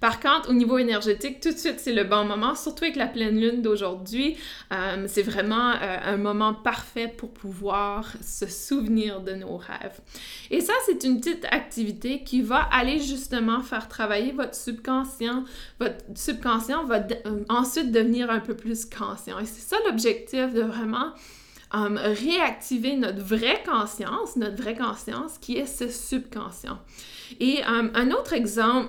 Par 0.00 0.20
contre, 0.20 0.48
au 0.48 0.52
niveau 0.54 0.78
énergétique, 0.78 1.40
tout 1.40 1.50
de 1.50 1.58
suite, 1.58 1.80
c'est 1.80 1.92
le 1.92 2.04
bon 2.04 2.24
moment, 2.24 2.54
surtout 2.54 2.84
avec 2.84 2.94
la 2.94 3.08
pleine 3.08 3.38
lune 3.38 3.62
d'aujourd'hui. 3.62 4.36
C'est 5.06 5.24
vraiment 5.24 5.72
un 5.80 6.16
moment 6.16 6.54
parfait 6.54 7.08
pour 7.08 7.30
pouvoir 7.30 7.57
se 8.22 8.46
souvenir 8.46 9.20
de 9.20 9.32
nos 9.32 9.56
rêves. 9.56 10.00
Et 10.50 10.60
ça, 10.60 10.72
c'est 10.86 11.04
une 11.04 11.20
petite 11.20 11.44
activité 11.50 12.22
qui 12.22 12.42
va 12.42 12.60
aller 12.72 12.98
justement 12.98 13.60
faire 13.60 13.88
travailler 13.88 14.32
votre 14.32 14.54
subconscient. 14.54 15.44
Votre 15.78 16.04
subconscient 16.14 16.84
va 16.84 17.06
euh, 17.26 17.44
ensuite 17.48 17.92
devenir 17.92 18.30
un 18.30 18.40
peu 18.40 18.54
plus 18.54 18.84
conscient. 18.84 19.38
Et 19.38 19.46
c'est 19.46 19.68
ça 19.68 19.76
l'objectif 19.86 20.52
de 20.52 20.62
vraiment 20.62 21.12
réactiver 21.70 22.96
notre 22.96 23.20
vraie 23.20 23.62
conscience, 23.62 24.36
notre 24.36 24.56
vraie 24.56 24.74
conscience 24.74 25.36
qui 25.38 25.58
est 25.58 25.66
ce 25.66 25.88
subconscient. 25.88 26.78
Et 27.40 27.62
un 27.62 28.10
autre 28.10 28.32
exemple 28.32 28.88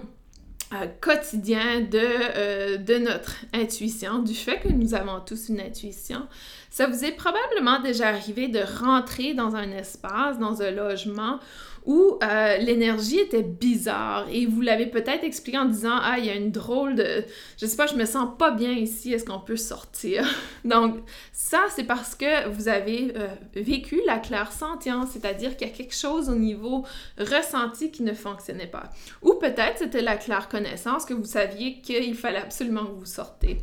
euh, 0.74 0.86
quotidien 1.02 1.82
de, 1.82 2.00
euh, 2.00 2.78
de 2.78 2.98
notre 3.00 3.38
intuition, 3.54 4.20
du 4.20 4.36
fait 4.36 4.60
que 4.60 4.68
nous 4.68 4.94
avons 4.94 5.20
tous 5.20 5.50
une 5.50 5.60
intuition, 5.60 6.28
ça 6.70 6.86
vous 6.86 7.04
est 7.04 7.14
probablement 7.14 7.80
déjà 7.80 8.10
arrivé 8.10 8.48
de 8.48 8.60
rentrer 8.60 9.34
dans 9.34 9.56
un 9.56 9.72
espace, 9.72 10.38
dans 10.38 10.62
un 10.62 10.70
logement 10.70 11.40
où 11.86 12.18
euh, 12.22 12.58
l'énergie 12.58 13.20
était 13.20 13.44
bizarre. 13.44 14.28
Et 14.32 14.46
vous 14.46 14.62
l'avez 14.62 14.86
peut-être 14.88 15.24
expliqué 15.24 15.58
en 15.58 15.66
disant 15.66 15.98
ah 16.02 16.18
il 16.18 16.26
y 16.26 16.30
a 16.30 16.36
une 16.36 16.52
drôle 16.52 16.96
de 16.96 17.24
je 17.60 17.66
sais 17.66 17.76
pas 17.76 17.88
je 17.88 17.96
me 17.96 18.06
sens 18.06 18.30
pas 18.38 18.52
bien 18.52 18.72
ici 18.72 19.14
est-ce 19.14 19.26
qu'on 19.26 19.40
peut 19.40 19.58
sortir 19.58 20.26
donc 20.66 20.98
ça 21.32 21.66
c'est 21.76 21.84
parce 21.84 22.16
que 22.16 22.50
vous 22.50 22.68
avez 22.68 23.14
euh, 23.16 23.28
vécu 23.56 24.02
la 24.06 24.18
claire 24.18 24.52
sentience 24.52 25.10
c'est-à-dire 25.12 25.58
qu'il 25.58 25.68
y 25.68 25.72
a 25.72 25.74
quelque 25.74 25.96
chose 25.96 26.30
au 26.30 26.36
niveau 26.36 26.86
ressenti 27.18 27.92
qui 27.92 28.04
ne 28.04 28.14
fonctionnait 28.14 28.68
pas. 28.68 28.90
Ou 29.22 29.34
peut-être 29.36 29.80
c'était 29.80 30.02
la 30.02 30.18
claire 30.18 30.50
connaissance 30.50 31.06
que 31.06 31.14
vous 31.14 31.26
saviez 31.26 31.80
qu'il 31.82 32.16
fallait 32.16 32.40
absolument 32.40 32.86
que 32.86 32.92
vous 33.00 33.06
sortez 33.06 33.60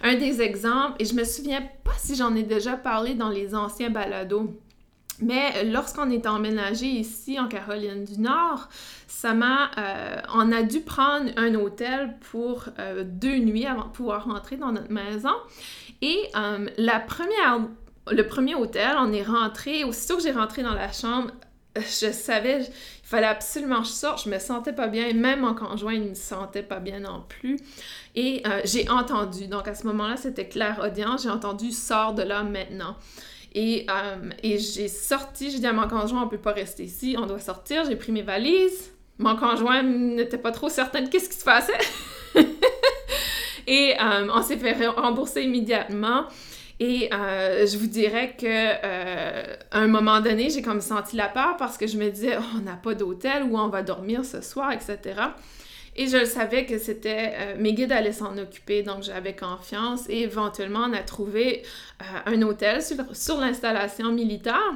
un 0.00 0.14
des 0.14 0.40
exemples 0.40 0.96
et 1.00 1.04
je 1.04 1.14
me 1.14 1.24
souviens 1.24 1.62
pas 1.84 1.94
si 1.98 2.14
j'en 2.14 2.34
ai 2.36 2.42
déjà 2.42 2.76
parlé 2.76 3.14
dans 3.14 3.30
les 3.30 3.54
anciens 3.54 3.90
balados 3.90 4.56
mais 5.20 5.64
lorsqu'on 5.64 6.10
est 6.10 6.26
emménagé 6.26 6.86
ici 6.86 7.40
en 7.40 7.48
Caroline 7.48 8.04
du 8.04 8.20
Nord, 8.20 8.68
ça 9.08 9.34
m'a, 9.34 9.70
euh, 9.76 10.20
on 10.34 10.52
a 10.52 10.62
dû 10.62 10.80
prendre 10.80 11.30
un 11.36 11.54
hôtel 11.56 12.14
pour 12.30 12.66
euh, 12.78 13.02
deux 13.04 13.38
nuits 13.38 13.66
avant 13.66 13.86
de 13.86 13.90
pouvoir 13.90 14.26
rentrer 14.26 14.56
dans 14.56 14.70
notre 14.70 14.92
maison. 14.92 15.34
Et 16.02 16.18
euh, 16.36 16.68
la 16.76 17.00
première, 17.00 17.60
le 18.10 18.26
premier 18.26 18.54
hôtel, 18.54 18.96
on 18.98 19.12
est 19.12 19.24
rentré, 19.24 19.82
aussitôt 19.82 20.18
que 20.18 20.22
j'ai 20.22 20.30
rentré 20.30 20.62
dans 20.62 20.74
la 20.74 20.92
chambre, 20.92 21.32
je 21.76 22.12
savais, 22.12 22.62
il 22.62 22.68
fallait 23.02 23.26
absolument 23.26 23.82
que 23.82 23.88
je 23.88 23.92
sorte, 23.92 24.24
je 24.24 24.30
me 24.30 24.38
sentais 24.38 24.72
pas 24.72 24.86
bien, 24.86 25.12
même 25.14 25.40
mon 25.40 25.54
conjoint, 25.54 25.94
il 25.94 26.10
me 26.10 26.14
sentait 26.14 26.62
pas 26.62 26.78
bien 26.78 27.00
non 27.00 27.24
plus. 27.28 27.56
Et 28.16 28.42
j'ai 28.64 28.88
entendu, 28.88 29.46
donc 29.46 29.68
à 29.68 29.74
ce 29.74 29.86
moment-là, 29.86 30.16
c'était 30.16 30.48
clair 30.48 30.80
audience, 30.82 31.22
j'ai 31.22 31.30
entendu 31.30 31.70
«sors 31.72 32.14
de 32.14 32.22
là 32.22 32.42
maintenant». 32.42 32.96
Euh, 33.56 34.30
et, 34.42 34.58
j'ai 34.58 34.88
sorti, 34.88 35.50
j'ai 35.50 35.58
dit 35.58 35.66
à 35.66 35.72
mon 35.72 35.88
conjoint, 35.88 36.22
on 36.22 36.28
peut 36.28 36.38
pas 36.38 36.52
rester 36.52 36.84
ici, 36.84 37.16
on 37.18 37.26
doit 37.26 37.38
sortir. 37.38 37.84
J'ai 37.84 37.96
pris 37.96 38.12
mes 38.12 38.22
valises. 38.22 38.92
Mon 39.18 39.36
conjoint 39.36 39.82
n'était 39.82 40.38
pas 40.38 40.52
trop 40.52 40.68
certain 40.68 41.02
de 41.02 41.08
qu'est-ce 41.08 41.28
qui 41.28 41.36
se 41.36 41.44
passait. 41.44 41.72
et 43.66 43.94
euh, 44.00 44.28
on 44.32 44.42
s'est 44.42 44.56
fait 44.56 44.86
rembourser 44.86 45.42
immédiatement. 45.42 46.26
Et 46.80 47.12
euh, 47.12 47.66
je 47.66 47.76
vous 47.76 47.88
dirais 47.88 48.36
que 48.38 49.76
un 49.76 49.88
moment 49.88 50.20
donné, 50.20 50.48
j'ai 50.48 50.62
comme 50.62 50.80
senti 50.80 51.16
la 51.16 51.26
peur 51.26 51.56
parce 51.56 51.76
que 51.76 51.88
je 51.88 51.96
me 51.96 52.08
disais, 52.08 52.36
oh, 52.38 52.44
on 52.56 52.60
n'a 52.60 52.76
pas 52.76 52.94
d'hôtel 52.94 53.42
où 53.42 53.58
on 53.58 53.68
va 53.68 53.82
dormir 53.82 54.24
ce 54.24 54.40
soir, 54.40 54.70
etc. 54.70 55.20
Et 56.00 56.06
je 56.06 56.24
savais 56.24 56.64
que 56.64 56.78
c'était, 56.78 57.32
euh, 57.34 57.54
mes 57.58 57.74
guides 57.74 57.90
allaient 57.90 58.12
s'en 58.12 58.38
occuper, 58.38 58.84
donc 58.84 59.02
j'avais 59.02 59.34
confiance. 59.34 60.08
Et 60.08 60.20
éventuellement, 60.20 60.86
on 60.88 60.92
a 60.92 61.02
trouvé 61.02 61.64
euh, 62.00 62.04
un 62.26 62.42
hôtel 62.42 62.80
sur, 63.12 63.38
l'installation 63.38 64.12
militaire. 64.12 64.74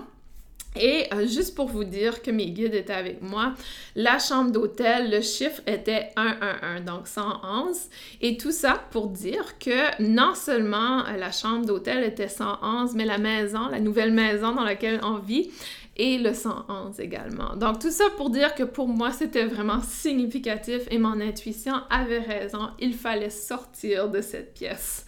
Et 0.74 1.06
euh, 1.12 1.28
juste 1.28 1.54
pour 1.54 1.68
vous 1.68 1.84
dire 1.84 2.22
que 2.22 2.32
mes 2.32 2.50
guides 2.50 2.74
étaient 2.74 2.92
avec 2.92 3.22
moi, 3.22 3.54
la 3.94 4.18
chambre 4.18 4.50
d'hôtel, 4.50 5.12
le 5.12 5.20
chiffre 5.20 5.60
était 5.68 6.08
111, 6.16 6.84
donc 6.84 7.06
111. 7.06 7.78
Et 8.20 8.36
tout 8.36 8.50
ça 8.50 8.82
pour 8.90 9.06
dire 9.06 9.58
que 9.60 10.02
non 10.02 10.34
seulement 10.34 11.04
la 11.04 11.30
chambre 11.30 11.66
d'hôtel 11.66 12.02
était 12.02 12.28
111, 12.28 12.94
mais 12.96 13.04
la 13.04 13.18
maison, 13.18 13.68
la 13.68 13.78
nouvelle 13.78 14.12
maison 14.12 14.56
dans 14.56 14.64
laquelle 14.64 14.98
on 15.04 15.18
vit, 15.18 15.52
et 15.96 16.18
le 16.18 16.32
111 16.32 17.00
également. 17.00 17.56
Donc 17.56 17.80
tout 17.80 17.90
ça 17.90 18.04
pour 18.16 18.30
dire 18.30 18.54
que 18.54 18.62
pour 18.62 18.88
moi, 18.88 19.12
c'était 19.12 19.44
vraiment 19.44 19.80
significatif 19.82 20.82
et 20.90 20.98
mon 20.98 21.20
intuition 21.20 21.74
avait 21.90 22.20
raison, 22.20 22.70
il 22.78 22.94
fallait 22.94 23.30
sortir 23.30 24.08
de 24.08 24.20
cette 24.20 24.54
pièce. 24.54 25.04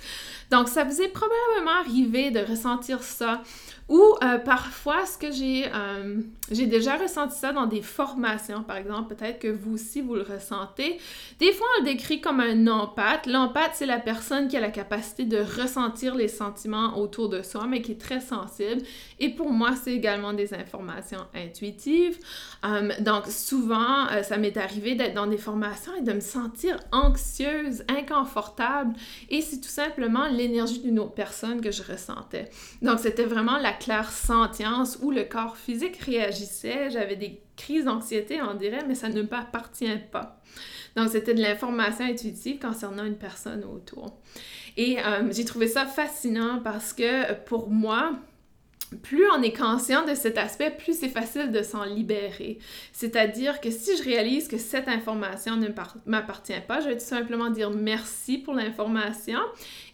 Donc 0.50 0.68
ça 0.68 0.84
vous 0.84 1.00
est 1.00 1.08
probablement 1.08 1.80
arrivé 1.80 2.30
de 2.30 2.40
ressentir 2.40 3.02
ça 3.02 3.42
ou 3.88 4.00
euh, 4.22 4.38
parfois, 4.38 5.04
ce 5.04 5.18
que 5.18 5.30
j'ai, 5.30 5.66
euh, 5.66 6.20
j'ai 6.50 6.64
déjà 6.64 6.96
ressenti 6.96 7.38
ça 7.38 7.52
dans 7.52 7.66
des 7.66 7.82
formations, 7.82 8.62
par 8.62 8.78
exemple, 8.78 9.14
peut-être 9.14 9.38
que 9.38 9.48
vous 9.48 9.74
aussi 9.74 10.00
vous 10.00 10.14
le 10.14 10.22
ressentez. 10.22 10.98
Des 11.38 11.52
fois, 11.52 11.66
on 11.76 11.84
le 11.84 11.90
décrit 11.90 12.22
comme 12.22 12.40
un 12.40 12.66
empathe. 12.66 13.26
L'empathe, 13.26 13.72
c'est 13.74 13.84
la 13.84 13.98
personne 13.98 14.48
qui 14.48 14.56
a 14.56 14.60
la 14.60 14.70
capacité 14.70 15.26
de 15.26 15.36
ressentir 15.36 16.14
les 16.14 16.28
sentiments 16.28 16.98
autour 16.98 17.28
de 17.28 17.42
soi, 17.42 17.66
mais 17.66 17.82
qui 17.82 17.92
est 17.92 18.00
très 18.00 18.20
sensible. 18.20 18.80
Et 19.20 19.28
pour 19.28 19.50
moi, 19.50 19.72
c'est 19.76 19.92
également 19.92 20.32
des 20.32 20.54
informations 20.54 21.26
intuitives. 21.34 22.18
Euh, 22.64 22.90
donc, 23.00 23.26
souvent, 23.26 24.06
ça 24.22 24.38
m'est 24.38 24.56
arrivé 24.56 24.94
d'être 24.94 25.14
dans 25.14 25.26
des 25.26 25.36
formations 25.36 25.92
et 25.98 26.02
de 26.02 26.12
me 26.14 26.20
sentir 26.20 26.78
anxieuse, 26.90 27.84
inconfortable. 27.88 28.94
Et 29.28 29.42
c'est 29.42 29.60
tout 29.60 29.68
simplement 29.68 30.26
l'énergie 30.26 30.80
d'une 30.80 30.98
autre 30.98 31.12
personne 31.12 31.60
que 31.60 31.70
je 31.70 31.82
ressentais. 31.82 32.48
Donc, 32.80 32.98
c'était 32.98 33.24
vraiment 33.24 33.58
la 33.58 33.73
claire 33.74 34.10
sentience 34.10 34.98
où 35.02 35.10
le 35.10 35.24
corps 35.24 35.56
physique 35.56 35.98
réagissait. 35.98 36.90
J'avais 36.90 37.16
des 37.16 37.40
crises 37.56 37.84
d'anxiété, 37.84 38.40
on 38.42 38.54
dirait, 38.54 38.84
mais 38.86 38.94
ça 38.94 39.08
ne 39.08 39.22
m'appartient 39.22 39.98
pas. 40.10 40.40
Donc, 40.96 41.08
c'était 41.10 41.34
de 41.34 41.42
l'information 41.42 42.04
intuitive 42.04 42.58
concernant 42.58 43.04
une 43.04 43.16
personne 43.16 43.64
autour. 43.64 44.18
Et 44.76 44.98
euh, 45.00 45.32
j'ai 45.32 45.44
trouvé 45.44 45.68
ça 45.68 45.86
fascinant 45.86 46.60
parce 46.62 46.92
que 46.92 47.34
pour 47.44 47.70
moi, 47.70 48.12
plus 49.02 49.24
on 49.36 49.42
est 49.42 49.56
conscient 49.56 50.04
de 50.04 50.14
cet 50.14 50.38
aspect, 50.38 50.70
plus 50.70 50.98
c'est 50.98 51.08
facile 51.08 51.50
de 51.50 51.62
s'en 51.62 51.84
libérer. 51.84 52.58
C'est-à-dire 52.92 53.60
que 53.60 53.70
si 53.70 53.96
je 53.96 54.02
réalise 54.02 54.48
que 54.48 54.58
cette 54.58 54.88
information 54.88 55.56
ne 55.56 55.68
m'appartient 56.06 56.60
pas, 56.66 56.80
je 56.80 56.88
vais 56.88 56.96
tout 56.96 57.04
simplement 57.04 57.50
dire 57.50 57.70
merci 57.70 58.38
pour 58.38 58.54
l'information 58.54 59.38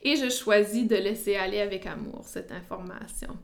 et 0.03 0.17
je 0.17 0.31
choisis 0.31 0.87
de 0.87 0.97
laisser 0.97 1.37
aller 1.37 1.61
avec 1.61 1.87
amour 1.87 2.23
cette 2.25 2.53
information. 2.53 3.37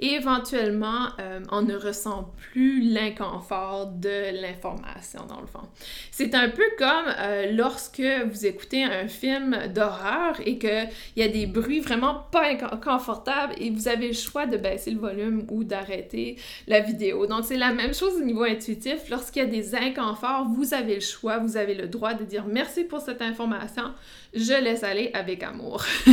Et 0.00 0.14
éventuellement, 0.14 1.08
euh, 1.20 1.40
on 1.52 1.62
ne 1.62 1.76
ressent 1.76 2.32
plus 2.36 2.80
l'inconfort 2.80 3.86
de 3.86 4.40
l'information 4.42 5.24
dans 5.26 5.40
le 5.40 5.46
fond. 5.46 5.68
C'est 6.10 6.34
un 6.34 6.48
peu 6.48 6.64
comme 6.78 7.14
euh, 7.18 7.52
lorsque 7.52 8.02
vous 8.30 8.46
écoutez 8.46 8.82
un 8.82 9.06
film 9.06 9.56
d'horreur 9.72 10.40
et 10.44 10.58
qu'il 10.58 10.88
y 11.16 11.22
a 11.22 11.28
des 11.28 11.46
bruits 11.46 11.80
vraiment 11.80 12.26
pas 12.32 12.48
inconfortables 12.48 13.54
et 13.58 13.70
vous 13.70 13.86
avez 13.86 14.08
le 14.08 14.14
choix 14.14 14.46
de 14.46 14.56
baisser 14.56 14.90
le 14.90 14.98
volume 14.98 15.44
ou 15.48 15.62
d'arrêter 15.62 16.36
la 16.66 16.80
vidéo. 16.80 17.26
Donc 17.26 17.44
c'est 17.44 17.56
la 17.56 17.72
même 17.72 17.94
chose 17.94 18.14
au 18.16 18.24
niveau 18.24 18.42
intuitif. 18.42 19.08
Lorsqu'il 19.10 19.42
y 19.42 19.46
a 19.46 19.48
des 19.48 19.74
inconforts, 19.74 20.48
vous 20.48 20.74
avez 20.74 20.94
le 20.94 21.00
choix, 21.00 21.38
vous 21.38 21.56
avez 21.56 21.74
le 21.74 21.86
droit 21.86 22.14
de 22.14 22.24
dire 22.24 22.46
merci 22.46 22.84
pour 22.84 23.00
cette 23.00 23.22
information 23.22 23.84
je 24.32 24.62
laisse 24.62 24.82
aller 24.82 25.10
avec 25.14 25.42
amour. 25.42 25.84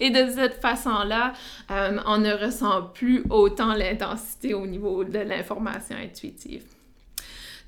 et 0.00 0.10
de 0.10 0.30
cette 0.30 0.60
façon-là, 0.60 1.32
euh, 1.70 1.98
on 2.06 2.18
ne 2.18 2.32
ressent 2.32 2.82
plus 2.82 3.24
autant 3.30 3.74
l'intensité 3.74 4.54
au 4.54 4.66
niveau 4.66 5.04
de 5.04 5.18
l'information 5.18 5.96
intuitive. 5.96 6.64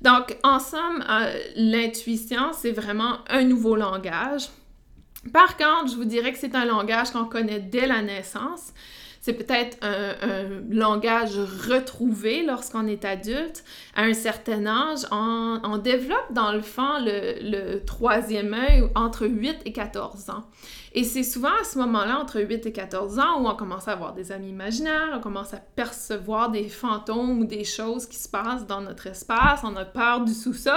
Donc, 0.01 0.35
en 0.43 0.59
somme, 0.59 1.03
euh, 1.09 1.33
l'intuition, 1.55 2.53
c'est 2.53 2.71
vraiment 2.71 3.19
un 3.29 3.43
nouveau 3.43 3.75
langage. 3.75 4.47
Par 5.31 5.55
contre, 5.55 5.91
je 5.91 5.95
vous 5.95 6.05
dirais 6.05 6.31
que 6.33 6.39
c'est 6.39 6.55
un 6.55 6.65
langage 6.65 7.11
qu'on 7.11 7.25
connaît 7.25 7.59
dès 7.59 7.85
la 7.85 8.01
naissance. 8.01 8.73
C'est 9.21 9.33
peut-être 9.33 9.77
un, 9.81 10.61
langage 10.69 11.37
retrouvé 11.37 12.43
lorsqu'on 12.43 12.87
est 12.87 13.05
adulte. 13.05 13.63
À 13.95 14.01
un 14.01 14.13
certain 14.13 14.65
âge, 14.65 15.05
on, 15.11 15.77
développe 15.77 16.31
dans 16.31 16.51
le 16.51 16.61
fond 16.61 16.99
le, 16.99 17.37
le 17.41 17.85
troisième 17.85 18.53
œil 18.53 18.83
entre 18.95 19.27
8 19.27 19.59
et 19.65 19.71
14 19.71 20.31
ans. 20.31 20.43
Et 20.93 21.05
c'est 21.05 21.23
souvent 21.23 21.53
à 21.61 21.63
ce 21.63 21.77
moment-là, 21.79 22.19
entre 22.19 22.41
8 22.41 22.65
et 22.65 22.71
14 22.73 23.17
ans, 23.19 23.41
où 23.41 23.47
on 23.47 23.55
commence 23.55 23.87
à 23.87 23.93
avoir 23.93 24.13
des 24.13 24.33
amis 24.33 24.49
imaginaires, 24.49 25.09
on 25.15 25.21
commence 25.21 25.53
à 25.53 25.57
percevoir 25.57 26.51
des 26.51 26.67
fantômes 26.67 27.39
ou 27.39 27.45
des 27.45 27.63
choses 27.63 28.05
qui 28.05 28.17
se 28.17 28.27
passent 28.27 28.67
dans 28.67 28.81
notre 28.81 29.07
espace, 29.07 29.61
on 29.63 29.75
a 29.77 29.85
peur 29.85 30.25
du 30.25 30.33
sous-sol, 30.33 30.73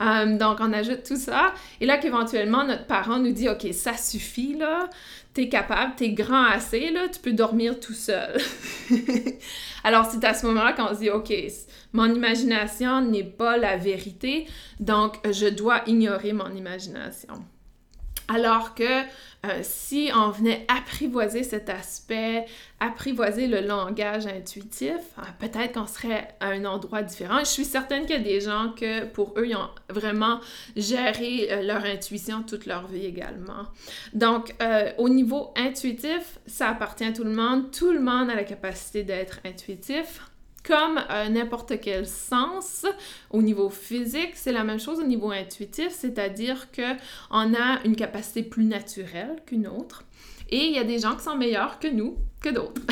euh, 0.00 0.36
donc 0.36 0.58
on 0.60 0.72
ajoute 0.72 1.04
tout 1.04 1.16
ça. 1.16 1.54
Et 1.80 1.86
là 1.86 1.98
qu'éventuellement, 1.98 2.64
notre 2.64 2.86
parent 2.86 3.20
nous 3.20 3.30
dit, 3.30 3.48
OK, 3.48 3.66
ça 3.72 3.96
suffit, 3.96 4.54
là, 4.54 4.90
t'es 5.34 5.48
capable, 5.48 5.94
t'es 5.94 6.10
grand 6.10 6.46
assez, 6.46 6.90
là, 6.90 7.08
tu 7.08 7.20
peux 7.20 7.32
dormir 7.32 7.78
tout 7.78 7.94
seul. 7.94 8.40
Alors 9.84 10.06
c'est 10.06 10.24
à 10.24 10.34
ce 10.34 10.46
moment-là 10.46 10.72
qu'on 10.72 10.92
se 10.94 10.98
dit, 10.98 11.10
OK, 11.10 11.32
mon 11.92 12.12
imagination 12.12 13.02
n'est 13.02 13.22
pas 13.22 13.56
la 13.56 13.76
vérité, 13.76 14.48
donc 14.80 15.20
je 15.30 15.46
dois 15.46 15.82
ignorer 15.86 16.32
mon 16.32 16.50
imagination. 16.56 17.34
Alors 18.28 18.74
que 18.74 18.84
euh, 19.46 19.60
si 19.62 20.10
on 20.14 20.30
venait 20.30 20.66
apprivoiser 20.68 21.44
cet 21.44 21.70
aspect, 21.70 22.44
apprivoiser 22.80 23.46
le 23.46 23.60
langage 23.60 24.26
intuitif, 24.26 24.96
euh, 25.18 25.22
peut-être 25.38 25.74
qu'on 25.74 25.86
serait 25.86 26.28
à 26.40 26.48
un 26.48 26.64
endroit 26.64 27.02
différent. 27.02 27.38
Je 27.40 27.44
suis 27.44 27.64
certaine 27.64 28.04
qu'il 28.04 28.16
y 28.16 28.18
a 28.18 28.22
des 28.22 28.40
gens 28.40 28.74
que 28.76 29.06
pour 29.06 29.34
eux, 29.38 29.46
ils 29.46 29.56
ont 29.56 29.70
vraiment 29.88 30.40
géré 30.76 31.48
euh, 31.50 31.62
leur 31.62 31.84
intuition 31.84 32.42
toute 32.42 32.66
leur 32.66 32.88
vie 32.88 33.06
également. 33.06 33.66
Donc, 34.12 34.54
au 34.98 35.08
niveau 35.08 35.52
intuitif, 35.56 36.38
ça 36.46 36.68
appartient 36.68 37.04
à 37.04 37.12
tout 37.12 37.24
le 37.24 37.32
monde. 37.32 37.70
Tout 37.70 37.92
le 37.92 38.00
monde 38.00 38.28
a 38.30 38.34
la 38.34 38.44
capacité 38.44 39.04
d'être 39.04 39.40
intuitif 39.44 40.20
comme 40.68 41.00
euh, 41.10 41.30
n'importe 41.30 41.80
quel 41.80 42.06
sens 42.06 42.84
au 43.30 43.40
niveau 43.40 43.70
physique, 43.70 44.32
c'est 44.34 44.52
la 44.52 44.64
même 44.64 44.78
chose 44.78 45.00
au 45.00 45.04
niveau 45.04 45.30
intuitif, 45.30 45.88
c'est-à-dire 45.90 46.70
que 46.70 46.94
on 47.30 47.54
a 47.54 47.80
une 47.86 47.96
capacité 47.96 48.42
plus 48.42 48.64
naturelle 48.64 49.36
qu'une 49.46 49.66
autre. 49.66 50.04
Et 50.50 50.66
il 50.66 50.72
y 50.72 50.78
a 50.78 50.84
des 50.84 50.98
gens 50.98 51.16
qui 51.16 51.24
sont 51.24 51.36
meilleurs 51.36 51.78
que 51.78 51.88
nous, 51.88 52.16
que 52.42 52.50
d'autres. 52.50 52.82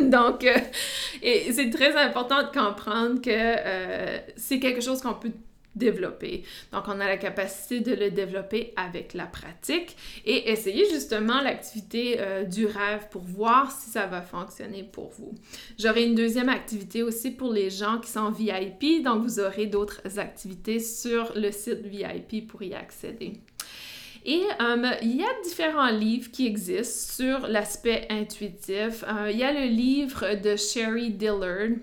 Donc, 0.00 0.44
euh, 0.44 0.58
c'est 1.50 1.70
très 1.70 1.96
important 1.96 2.42
de 2.42 2.48
comprendre 2.48 3.20
que 3.22 3.30
euh, 3.30 4.18
c'est 4.36 4.60
quelque 4.60 4.82
chose 4.82 5.00
qu'on 5.00 5.14
peut 5.14 5.32
développer. 5.74 6.44
Donc, 6.72 6.84
on 6.88 7.00
a 7.00 7.06
la 7.06 7.16
capacité 7.16 7.80
de 7.80 7.94
le 7.94 8.10
développer 8.10 8.72
avec 8.76 9.14
la 9.14 9.26
pratique 9.26 9.96
et 10.24 10.50
essayer 10.50 10.88
justement 10.90 11.40
l'activité 11.40 12.16
euh, 12.18 12.44
du 12.44 12.66
rêve 12.66 13.08
pour 13.10 13.22
voir 13.22 13.72
si 13.72 13.90
ça 13.90 14.06
va 14.06 14.22
fonctionner 14.22 14.82
pour 14.82 15.10
vous. 15.10 15.34
J'aurai 15.78 16.04
une 16.04 16.14
deuxième 16.14 16.48
activité 16.48 17.02
aussi 17.02 17.30
pour 17.30 17.52
les 17.52 17.70
gens 17.70 17.98
qui 17.98 18.10
sont 18.10 18.30
VIP, 18.30 19.02
donc 19.02 19.22
vous 19.22 19.40
aurez 19.40 19.66
d'autres 19.66 20.18
activités 20.18 20.80
sur 20.80 21.32
le 21.34 21.50
site 21.50 21.86
VIP 21.86 22.46
pour 22.46 22.62
y 22.62 22.74
accéder. 22.74 23.40
Et 24.24 24.42
euh, 24.60 24.92
il 25.02 25.16
y 25.16 25.24
a 25.24 25.42
différents 25.42 25.90
livres 25.90 26.30
qui 26.30 26.46
existent 26.46 27.12
sur 27.12 27.48
l'aspect 27.48 28.06
intuitif. 28.08 29.04
Euh, 29.08 29.30
il 29.32 29.38
y 29.38 29.42
a 29.42 29.52
le 29.52 29.66
livre 29.66 30.40
de 30.40 30.54
Sherry 30.54 31.10
Dillard 31.10 31.78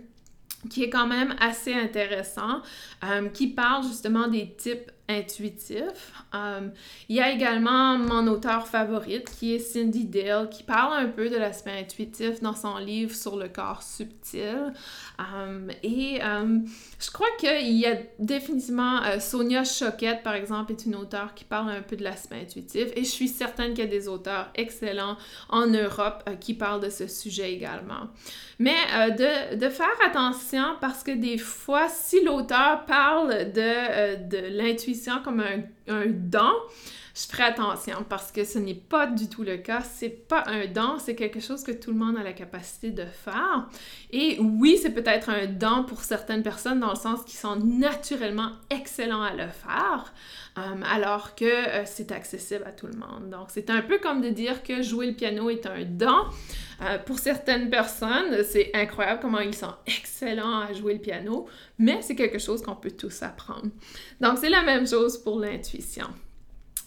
qui 0.69 0.83
est 0.83 0.89
quand 0.89 1.07
même 1.07 1.35
assez 1.39 1.73
intéressant, 1.73 2.61
euh, 3.03 3.29
qui 3.29 3.47
parle 3.47 3.83
justement 3.83 4.27
des 4.27 4.53
types 4.55 4.91
intuitif. 5.09 6.13
Um, 6.33 6.71
il 7.09 7.15
y 7.15 7.19
a 7.19 7.31
également 7.31 7.97
mon 7.97 8.27
auteur 8.27 8.67
favorite 8.67 9.29
qui 9.29 9.55
est 9.55 9.59
Cindy 9.59 10.05
Dale 10.05 10.49
qui 10.49 10.61
parle 10.61 10.93
un 11.03 11.07
peu 11.07 11.29
de 11.29 11.35
l'aspect 11.35 11.77
intuitif 11.79 12.41
dans 12.41 12.53
son 12.53 12.77
livre 12.77 13.15
sur 13.15 13.35
le 13.35 13.49
corps 13.49 13.81
subtil. 13.81 14.71
Um, 15.17 15.69
et 15.81 16.21
um, 16.21 16.63
je 16.99 17.09
crois 17.11 17.27
qu'il 17.39 17.77
y 17.77 17.87
a 17.87 17.97
définitivement 18.19 19.03
euh, 19.03 19.19
Sonia 19.19 19.63
Choquette 19.63 20.21
par 20.21 20.35
exemple 20.35 20.71
est 20.71 20.85
une 20.85 20.95
auteure 20.95 21.33
qui 21.33 21.43
parle 21.43 21.71
un 21.71 21.81
peu 21.81 21.95
de 21.95 22.03
l'aspect 22.03 22.41
intuitif 22.41 22.89
et 22.95 23.03
je 23.03 23.09
suis 23.09 23.27
certaine 23.27 23.73
qu'il 23.73 23.85
y 23.85 23.87
a 23.87 23.89
des 23.89 24.07
auteurs 24.07 24.49
excellents 24.55 25.17
en 25.49 25.65
Europe 25.65 26.23
euh, 26.29 26.35
qui 26.35 26.53
parlent 26.53 26.81
de 26.81 26.89
ce 26.89 27.07
sujet 27.07 27.51
également. 27.51 28.07
Mais 28.59 28.75
euh, 28.93 29.09
de, 29.09 29.55
de, 29.55 29.69
faire 29.69 29.87
attention 30.05 30.75
parce 30.79 31.03
que 31.03 31.11
des 31.11 31.37
fois 31.37 31.87
si 31.89 32.23
l'auteur 32.23 32.85
parle 32.85 33.51
de, 33.51 34.27
de 34.29 34.57
l'intuition 34.57 34.98
comme 35.23 35.43
un, 35.87 36.05
don, 36.07 36.53
je 37.19 37.27
ferai 37.27 37.43
attention 37.43 38.05
parce 38.07 38.31
que 38.31 38.45
ce 38.45 38.59
n'est 38.59 38.75
pas 38.75 39.05
du 39.05 39.27
tout 39.27 39.43
le 39.43 39.57
cas. 39.57 39.81
C'est 39.81 40.09
pas 40.09 40.43
un 40.47 40.67
don, 40.67 40.99
c'est 40.99 41.15
quelque 41.15 41.41
chose 41.41 41.63
que 41.63 41.71
tout 41.71 41.91
le 41.91 41.97
monde 41.97 42.17
a 42.17 42.23
la 42.23 42.31
capacité 42.31 42.91
de 42.91 43.03
faire. 43.03 43.67
Et 44.11 44.37
oui, 44.39 44.79
c'est 44.81 44.91
peut-être 44.91 45.29
un 45.29 45.45
don 45.47 45.83
pour 45.83 46.01
certaines 46.01 46.43
personnes 46.43 46.79
dans 46.79 46.91
le 46.91 46.95
sens 46.95 47.23
qu'ils 47.25 47.39
sont 47.39 47.57
naturellement 47.57 48.51
excellents 48.69 49.21
à 49.21 49.33
le 49.33 49.47
faire, 49.47 50.13
euh, 50.57 50.61
alors 50.89 51.35
que 51.35 51.45
euh, 51.45 51.83
c'est 51.85 52.13
accessible 52.13 52.63
à 52.65 52.71
tout 52.71 52.87
le 52.87 52.97
monde. 52.97 53.29
Donc, 53.29 53.47
c'est 53.49 53.69
un 53.69 53.81
peu 53.81 53.97
comme 53.97 54.21
de 54.21 54.29
dire 54.29 54.63
que 54.63 54.81
jouer 54.81 55.07
le 55.07 55.13
piano 55.13 55.49
est 55.49 55.65
un 55.65 55.83
don. 55.83 56.23
Euh, 56.81 56.99
pour 56.99 57.19
certaines 57.19 57.69
personnes, 57.69 58.45
c'est 58.45 58.71
incroyable 58.73 59.19
comment 59.21 59.39
ils 59.39 59.55
sont 59.55 59.73
excellents 59.85 60.61
à 60.61 60.71
jouer 60.71 60.93
le 60.93 61.01
piano, 61.01 61.47
mais 61.77 62.01
c'est 62.01 62.15
quelque 62.15 62.39
chose 62.39 62.61
qu'on 62.61 62.75
peut 62.75 62.91
tous 62.91 63.23
apprendre. 63.23 63.67
Donc, 64.21 64.37
c'est 64.37 64.49
la 64.49 64.63
même 64.63 64.87
chose 64.87 65.17
pour 65.17 65.37
l'intuition. 65.37 66.07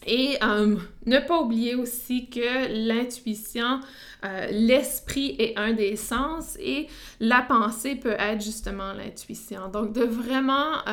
Et 0.05 0.37
euh, 0.43 0.75
ne 1.05 1.19
pas 1.19 1.41
oublier 1.41 1.75
aussi 1.75 2.29
que 2.29 2.87
l'intuition, 2.87 3.79
euh, 4.25 4.47
l'esprit 4.51 5.35
est 5.39 5.57
un 5.57 5.73
des 5.73 5.95
sens 5.95 6.57
et 6.59 6.87
la 7.19 7.41
pensée 7.41 7.95
peut 7.95 8.15
être 8.17 8.41
justement 8.41 8.93
l'intuition. 8.93 9.69
Donc 9.69 9.93
de 9.93 10.03
vraiment 10.03 10.83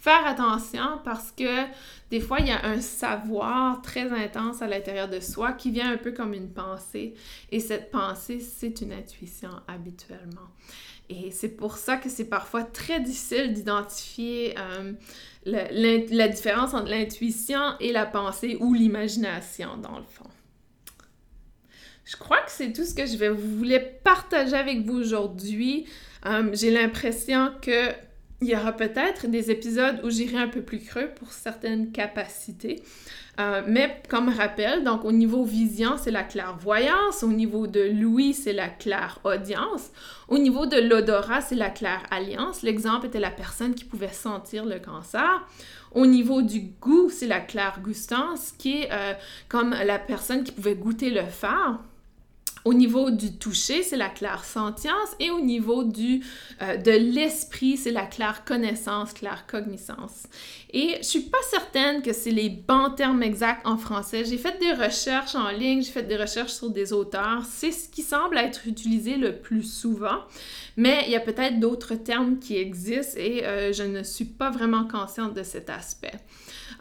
faire 0.00 0.26
attention 0.26 1.00
parce 1.04 1.32
que 1.32 1.66
des 2.10 2.20
fois, 2.20 2.38
il 2.38 2.46
y 2.46 2.52
a 2.52 2.64
un 2.64 2.80
savoir 2.80 3.82
très 3.82 4.12
intense 4.12 4.62
à 4.62 4.68
l'intérieur 4.68 5.08
de 5.08 5.18
soi 5.18 5.52
qui 5.52 5.72
vient 5.72 5.90
un 5.90 5.96
peu 5.96 6.12
comme 6.12 6.34
une 6.34 6.50
pensée. 6.50 7.14
Et 7.50 7.58
cette 7.58 7.90
pensée, 7.90 8.38
c'est 8.38 8.80
une 8.80 8.92
intuition 8.92 9.50
habituellement. 9.66 10.48
Et 11.08 11.32
c'est 11.32 11.48
pour 11.48 11.76
ça 11.76 11.96
que 11.96 12.08
c'est 12.08 12.28
parfois 12.28 12.62
très 12.62 13.00
difficile 13.00 13.52
d'identifier 13.52 14.54
la, 15.46 16.28
différence 16.28 16.74
entre 16.74 16.90
l'intuition 16.90 17.60
et 17.80 17.92
la 17.92 18.04
pensée 18.04 18.56
ou 18.60 18.74
l'imagination, 18.74 19.76
dans 19.76 19.98
le 19.98 20.04
fond. 20.04 20.28
Je 22.04 22.16
crois 22.16 22.40
que 22.42 22.50
c'est 22.50 22.72
tout 22.72 22.84
ce 22.84 22.94
que 22.94 23.06
je 23.06 23.24
voulais 23.26 23.80
partager 24.04 24.54
avec 24.54 24.84
vous 24.84 24.98
aujourd'hui. 24.98 25.86
Euh, 26.26 26.50
j'ai 26.52 26.70
l'impression 26.70 27.52
que 27.60 27.90
il 28.42 28.48
y 28.48 28.56
aura 28.56 28.72
peut-être 28.72 29.26
des 29.28 29.50
épisodes 29.50 30.00
où 30.04 30.10
j'irai 30.10 30.38
un 30.38 30.48
peu 30.48 30.60
plus 30.60 30.80
creux 30.80 31.08
pour 31.18 31.32
certaines 31.32 31.90
capacités. 31.90 32.82
Euh, 33.38 33.62
mais 33.66 34.02
comme 34.08 34.30
rappel, 34.30 34.82
donc 34.82 35.04
au 35.04 35.12
niveau 35.12 35.44
vision, 35.44 35.96
c'est 35.98 36.10
la 36.10 36.22
clairvoyance. 36.22 37.22
Au 37.22 37.28
niveau 37.28 37.66
de 37.66 37.80
l'ouïe, 37.80 38.34
c'est 38.34 38.52
la 38.52 38.68
claire-audience. 38.68 39.90
Au 40.28 40.38
niveau 40.38 40.66
de 40.66 40.76
l'odorat, 40.76 41.40
c'est 41.40 41.54
la 41.54 41.70
claire-alliance. 41.70 42.62
L'exemple 42.62 43.06
était 43.06 43.20
la 43.20 43.30
personne 43.30 43.74
qui 43.74 43.84
pouvait 43.84 44.08
sentir 44.08 44.64
le 44.64 44.78
cancer. 44.78 45.46
Au 45.92 46.06
niveau 46.06 46.42
du 46.42 46.60
goût, 46.80 47.10
c'est 47.10 47.26
la 47.26 47.40
claire-gustance, 47.40 48.52
qui 48.58 48.82
est 48.82 48.88
euh, 48.90 49.12
comme 49.48 49.70
la 49.70 49.98
personne 49.98 50.44
qui 50.44 50.52
pouvait 50.52 50.74
goûter 50.74 51.10
le 51.10 51.24
phare. 51.24 51.80
Au 52.66 52.74
niveau 52.74 53.12
du 53.12 53.32
toucher, 53.38 53.84
c'est 53.84 53.96
la 53.96 54.08
claire 54.08 54.44
sentience 54.44 55.14
et 55.20 55.30
au 55.30 55.38
niveau 55.38 55.84
du, 55.84 56.24
euh, 56.62 56.76
de 56.76 56.90
l'esprit, 56.90 57.76
c'est 57.76 57.92
la 57.92 58.06
claire 58.06 58.44
connaissance, 58.44 59.12
claire 59.12 59.46
cognisance. 59.46 60.24
Et 60.72 60.96
je 60.98 61.04
suis 61.04 61.20
pas 61.20 61.38
certaine 61.48 62.02
que 62.02 62.12
c'est 62.12 62.32
les 62.32 62.48
bons 62.48 62.90
termes 62.90 63.22
exacts 63.22 63.64
en 63.64 63.76
français. 63.78 64.24
J'ai 64.24 64.36
fait 64.36 64.58
des 64.58 64.72
recherches 64.72 65.36
en 65.36 65.50
ligne, 65.50 65.80
j'ai 65.80 65.92
fait 65.92 66.02
des 66.02 66.16
recherches 66.16 66.54
sur 66.54 66.70
des 66.70 66.92
auteurs. 66.92 67.44
C'est 67.48 67.70
ce 67.70 67.88
qui 67.88 68.02
semble 68.02 68.36
être 68.36 68.66
utilisé 68.66 69.16
le 69.16 69.36
plus 69.36 69.62
souvent, 69.62 70.24
mais 70.76 71.04
il 71.06 71.12
y 71.12 71.16
a 71.16 71.20
peut-être 71.20 71.60
d'autres 71.60 71.94
termes 71.94 72.40
qui 72.40 72.56
existent 72.56 73.16
et 73.16 73.46
euh, 73.46 73.72
je 73.72 73.84
ne 73.84 74.02
suis 74.02 74.24
pas 74.24 74.50
vraiment 74.50 74.88
consciente 74.88 75.34
de 75.34 75.44
cet 75.44 75.70
aspect. 75.70 76.18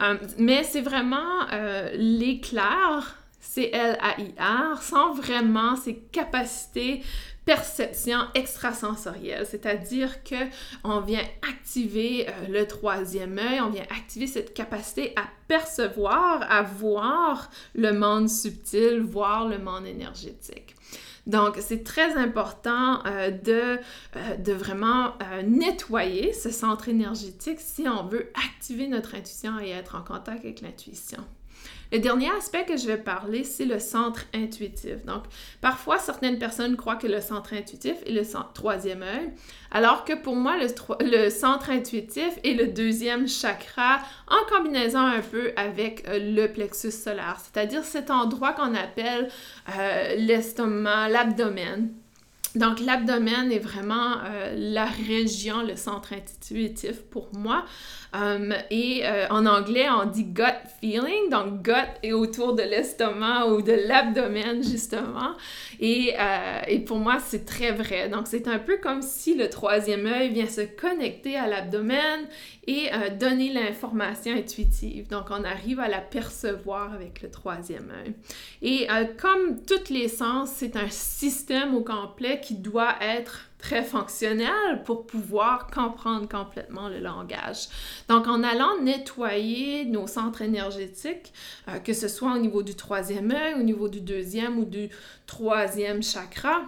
Euh, 0.02 0.18
mais 0.40 0.64
c'est 0.64 0.82
vraiment 0.82 1.46
l'éclair 1.94 3.20
C-L-A-I-R, 3.46 4.82
sans 4.82 5.14
vraiment 5.14 5.76
ses 5.76 5.96
capacités 6.12 7.04
perception 7.46 8.22
extrasensorielle, 8.34 9.46
c'est-à-dire 9.46 10.24
que 10.24 10.36
on 10.84 11.00
vient 11.00 11.24
activer 11.48 12.28
euh, 12.28 12.32
le 12.50 12.66
troisième 12.66 13.38
œil, 13.38 13.62
on 13.62 13.70
vient 13.70 13.86
activer 13.96 14.28
cette 14.28 14.54
capacité 14.54 15.14
à 15.16 15.26
percevoir, 15.48 16.42
à 16.52 16.64
voir 16.64 17.50
le 17.76 17.94
monde 17.94 18.30
subtil, 18.30 19.00
voir 19.00 19.48
le 19.48 19.60
monde 19.60 19.86
énergétique. 19.86 20.76
Donc, 21.28 21.58
c'est 21.60 21.84
très 21.84 22.18
important 22.18 23.04
euh, 23.06 23.32
de, 23.32 23.80
euh, 24.16 24.36
de, 24.38 24.54
vraiment 24.54 25.14
nettoyer 25.44 26.34
ce 26.34 26.52
centre 26.52 26.88
énergétique 26.90 27.60
si 27.60 27.88
on 27.88 28.06
veut 28.06 28.32
activer 28.48 28.88
notre 28.88 29.16
intuition 29.16 29.60
et 29.60 29.70
être 29.70 29.96
en 29.96 30.02
contact 30.02 30.46
avec 30.46 30.62
l'intuition. 30.62 31.24
Le 31.92 32.00
dernier 32.00 32.30
aspect 32.32 32.66
que 32.66 32.78
je 32.78 32.88
vais 32.88 32.98
parler, 32.98 33.44
c'est 33.44 33.66
le 33.66 33.80
centre 33.80 34.26
intuitif. 34.34 35.06
Donc, 35.06 35.24
parfois, 35.62 35.98
certaines 35.98 36.40
personnes 36.40 36.76
croient 36.76 36.96
que 36.96 37.08
le 37.08 37.22
centre 37.22 37.54
intuitif 37.54 37.96
est 38.06 38.12
le 38.12 38.24
troisième 38.54 39.04
œil, 39.04 39.32
alors 39.72 40.06
que 40.06 40.14
pour 40.14 40.36
moi, 40.36 40.56
le, 40.58 41.30
centre 41.30 41.70
intuitif 41.70 42.30
est 42.44 42.54
le 42.54 42.68
deuxième 42.68 43.28
chakra 43.28 44.00
en 44.28 44.56
combinaison 44.56 45.00
un 45.00 45.22
peu 45.22 45.52
avec 45.56 46.08
euh, 46.08 46.20
le 46.20 46.48
plexus 46.48 46.92
solaire, 46.92 47.38
c'est-à-dire 47.42 47.84
cet 47.84 48.10
endroit 48.10 48.54
qu'on 48.54 48.74
appelle 48.74 49.30
euh, 49.78 50.16
l'estomac, 50.16 51.10
l'abdomen. 51.10 51.90
Donc, 52.56 52.80
l'abdomen 52.80 53.52
est 53.52 53.60
vraiment 53.60 54.14
euh, 54.24 54.54
la 54.56 54.86
région, 54.86 55.62
le 55.62 55.76
centre 55.76 56.14
intuitif 56.14 57.02
pour 57.04 57.30
moi. 57.34 57.66
Um, 58.16 58.54
et 58.70 59.02
euh, 59.04 59.28
en 59.30 59.46
anglais, 59.46 59.88
on 59.90 60.06
dit 60.06 60.24
gut 60.24 60.44
feeling. 60.80 61.30
Donc, 61.30 61.64
gut 61.64 61.74
est 62.02 62.14
autour 62.14 62.54
de 62.54 62.62
l'estomac 62.62 63.48
ou 63.48 63.62
de 63.62 63.74
l'abdomen, 63.74 64.64
justement. 64.64 65.34
Et, 65.82 66.14
euh, 66.18 66.62
et, 66.68 66.80
pour 66.80 66.98
moi, 66.98 67.18
c'est 67.20 67.46
très 67.46 67.72
vrai. 67.72 68.08
Donc, 68.08 68.28
c'est 68.28 68.48
un 68.48 68.60
peu 68.60 68.78
comme 68.78 69.02
si 69.02 69.36
le 69.36 69.50
troisième 69.50 70.06
œil 70.06 70.30
vient 70.30 70.48
se 70.48 70.62
connecter 70.62 71.36
à 71.36 71.48
l'abdomen 71.48 72.28
et 72.68 72.88
euh, 72.94 73.10
donner 73.10 73.52
l'information 73.52 74.34
intuitive. 74.34 75.08
Donc, 75.10 75.26
on 75.30 75.44
arrive 75.44 75.82
à 75.82 75.90
la 75.90 76.00
percevoir 76.00 76.94
avec 76.94 77.22
le 77.22 77.30
troisième 77.30 77.92
œil. 78.06 78.14
Et 78.62 78.88
comme 79.18 79.62
tous 79.66 79.92
les 79.92 80.08
sens, 80.08 80.52
c'est 80.56 80.78
un 80.78 80.90
système 80.90 81.76
au 81.76 81.82
complet 81.82 82.40
qui 82.42 82.56
doit 82.56 82.96
être 83.02 83.50
très 83.58 83.84
fonctionnel 83.84 84.84
pour 84.86 85.08
pouvoir 85.08 85.68
comprendre 85.68 86.28
complètement 86.28 86.90
le 86.90 87.00
langage. 87.00 87.68
Donc, 88.10 88.28
en 88.28 88.44
allant 88.44 88.82
nettoyer 88.82 89.86
nos 89.86 90.08
centres 90.08 90.42
énergétiques, 90.42 91.34
euh, 91.68 91.80
que 91.80 91.94
ce 91.94 92.08
soit 92.08 92.34
au 92.34 92.38
niveau 92.38 92.64
du 92.64 92.76
troisième 92.76 93.32
œil, 93.32 93.56
au 93.56 93.64
niveau 93.64 93.90
du 93.90 94.02
deuxième 94.02 94.60
ou 94.60 94.66
du 94.66 94.90
troisième 95.26 96.04
chakra, 96.04 96.64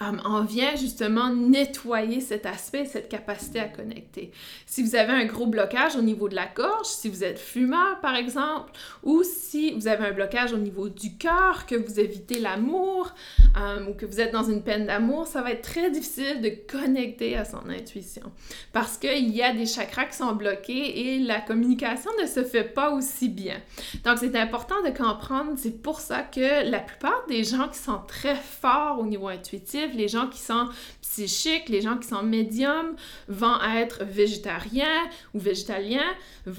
On 0.00 0.42
vient 0.42 0.74
justement 0.74 1.32
nettoyer 1.32 2.20
cet 2.20 2.46
aspect, 2.46 2.84
cette 2.84 3.08
capacité 3.08 3.60
à 3.60 3.68
connecter. 3.68 4.32
Si 4.66 4.82
vous 4.82 4.96
avez 4.96 5.12
un 5.12 5.24
gros 5.24 5.46
blocage 5.46 5.96
au 5.96 6.02
niveau 6.02 6.28
de 6.28 6.34
la 6.34 6.46
gorge, 6.46 6.86
si 6.86 7.08
vous 7.08 7.22
êtes 7.22 7.38
fumeur 7.38 8.00
par 8.00 8.16
exemple, 8.16 8.72
ou 9.02 9.22
si 9.22 9.72
vous 9.72 9.86
avez 9.86 10.06
un 10.06 10.12
blocage 10.12 10.52
au 10.52 10.58
niveau 10.58 10.88
du 10.88 11.16
cœur, 11.16 11.66
que 11.66 11.76
vous 11.76 12.00
évitez 12.00 12.40
l'amour 12.40 13.14
um, 13.56 13.88
ou 13.88 13.94
que 13.94 14.04
vous 14.04 14.20
êtes 14.20 14.32
dans 14.32 14.42
une 14.42 14.62
peine 14.62 14.86
d'amour, 14.86 15.26
ça 15.26 15.42
va 15.42 15.52
être 15.52 15.62
très 15.62 15.90
difficile 15.90 16.40
de 16.40 16.50
connecter 16.70 17.36
à 17.36 17.44
son 17.44 17.68
intuition 17.68 18.32
parce 18.72 18.98
qu'il 18.98 19.30
y 19.30 19.42
a 19.42 19.52
des 19.52 19.66
chakras 19.66 20.06
qui 20.06 20.16
sont 20.16 20.32
bloqués 20.32 21.14
et 21.14 21.18
la 21.20 21.40
communication 21.40 22.10
ne 22.20 22.26
se 22.26 22.42
fait 22.42 22.64
pas 22.64 22.90
aussi 22.90 23.28
bien. 23.28 23.60
Donc 24.04 24.18
c'est 24.18 24.36
important 24.36 24.82
de 24.84 24.90
comprendre, 24.90 25.52
c'est 25.56 25.82
pour 25.82 26.00
ça 26.00 26.22
que 26.22 26.68
la 26.68 26.80
plupart 26.80 27.24
des 27.28 27.44
gens 27.44 27.68
qui 27.68 27.78
sont 27.78 28.00
très 28.06 28.34
forts 28.34 28.98
au 28.98 29.06
niveau 29.06 29.28
intuitif, 29.28 29.83
les 29.92 30.08
gens 30.08 30.28
qui 30.28 30.38
sont 30.38 30.68
psychiques, 31.02 31.68
les 31.68 31.80
gens 31.80 31.98
qui 31.98 32.08
sont 32.08 32.22
médiums 32.22 32.96
vont 33.28 33.60
être 33.76 34.04
végétariens 34.04 35.08
ou 35.34 35.38
végétaliens, 35.38 36.14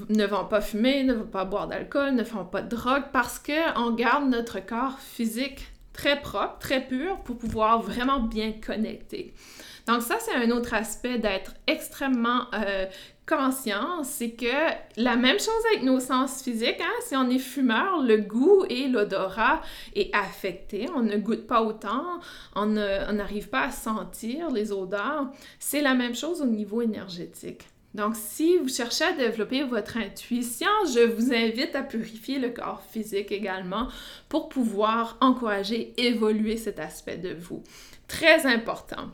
ne 0.09 0.25
vont 0.25 0.45
pas 0.45 0.61
fumer, 0.61 1.03
ne 1.03 1.13
vont 1.13 1.25
pas 1.25 1.45
boire 1.45 1.67
d'alcool, 1.67 2.13
ne 2.13 2.23
font 2.23 2.45
pas 2.45 2.61
de 2.61 2.69
drogue 2.69 3.05
parce 3.11 3.39
qu'on 3.39 3.91
garde 3.91 4.29
notre 4.29 4.65
corps 4.65 4.99
physique 4.99 5.67
très 5.93 6.21
propre, 6.21 6.57
très 6.59 6.85
pur 6.85 7.17
pour 7.23 7.38
pouvoir 7.38 7.81
vraiment 7.81 8.19
bien 8.19 8.51
connecter. 8.51 9.33
Donc 9.88 10.01
ça, 10.01 10.17
c'est 10.19 10.33
un 10.33 10.49
autre 10.51 10.73
aspect 10.73 11.19
d'être 11.19 11.53
extrêmement 11.67 12.47
euh, 12.53 12.85
conscience, 13.25 14.07
c'est 14.07 14.31
que 14.31 14.45
la 14.97 15.15
même 15.15 15.39
chose 15.39 15.65
avec 15.71 15.83
nos 15.83 15.99
sens 15.99 16.43
physiques, 16.43 16.81
hein, 16.81 17.01
si 17.01 17.15
on 17.15 17.29
est 17.29 17.39
fumeur, 17.39 18.01
le 18.01 18.17
goût 18.17 18.65
et 18.69 18.88
l'odorat 18.88 19.61
est 19.95 20.13
affecté, 20.15 20.88
on 20.95 21.01
ne 21.01 21.17
goûte 21.17 21.47
pas 21.47 21.63
autant, 21.63 22.19
on 22.55 22.67
n'arrive 22.67 23.49
pas 23.49 23.63
à 23.63 23.71
sentir 23.71 24.51
les 24.51 24.71
odeurs. 24.71 25.27
C'est 25.59 25.81
la 25.81 25.95
même 25.95 26.15
chose 26.15 26.41
au 26.41 26.45
niveau 26.45 26.81
énergétique. 26.81 27.67
Donc, 27.95 28.15
si 28.17 28.57
vous 28.57 28.67
cherchez 28.67 29.05
à 29.05 29.13
développer 29.13 29.63
votre 29.63 29.95
intuition, 29.97 30.67
je 30.93 30.99
vous 30.99 31.33
invite 31.33 31.75
à 31.75 31.81
purifier 31.81 32.39
le 32.39 32.49
corps 32.49 32.83
physique 32.91 33.31
également 33.31 33.88
pour 34.27 34.49
pouvoir 34.49 35.17
encourager, 35.21 35.93
évoluer 35.95 36.57
cet 36.57 36.79
aspect 36.79 37.17
de 37.17 37.33
vous. 37.33 37.63
Très 38.07 38.45
important 38.45 39.11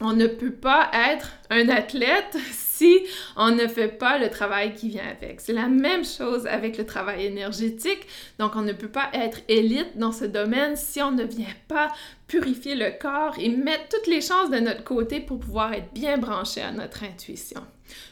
on 0.00 0.14
ne 0.14 0.26
peut 0.26 0.52
pas 0.52 0.90
être 0.94 1.32
un 1.50 1.68
athlète 1.68 2.36
si 2.52 3.00
on 3.36 3.50
ne 3.50 3.66
fait 3.66 3.88
pas 3.88 4.18
le 4.18 4.30
travail 4.30 4.72
qui 4.72 4.88
vient 4.88 5.06
avec. 5.06 5.40
C'est 5.40 5.52
la 5.52 5.68
même 5.68 6.04
chose 6.04 6.46
avec 6.46 6.78
le 6.78 6.86
travail 6.86 7.26
énergétique. 7.26 8.06
Donc, 8.38 8.56
on 8.56 8.62
ne 8.62 8.72
peut 8.72 8.88
pas 8.88 9.10
être 9.12 9.40
élite 9.48 9.98
dans 9.98 10.12
ce 10.12 10.24
domaine 10.24 10.76
si 10.76 11.02
on 11.02 11.10
ne 11.10 11.24
vient 11.24 11.46
pas 11.68 11.88
purifier 12.26 12.74
le 12.74 12.90
corps 12.98 13.34
et 13.38 13.50
mettre 13.50 13.88
toutes 13.90 14.06
les 14.06 14.22
chances 14.22 14.50
de 14.50 14.58
notre 14.58 14.84
côté 14.84 15.20
pour 15.20 15.38
pouvoir 15.38 15.74
être 15.74 15.92
bien 15.92 16.16
branché 16.16 16.62
à 16.62 16.72
notre 16.72 17.04
intuition. 17.04 17.60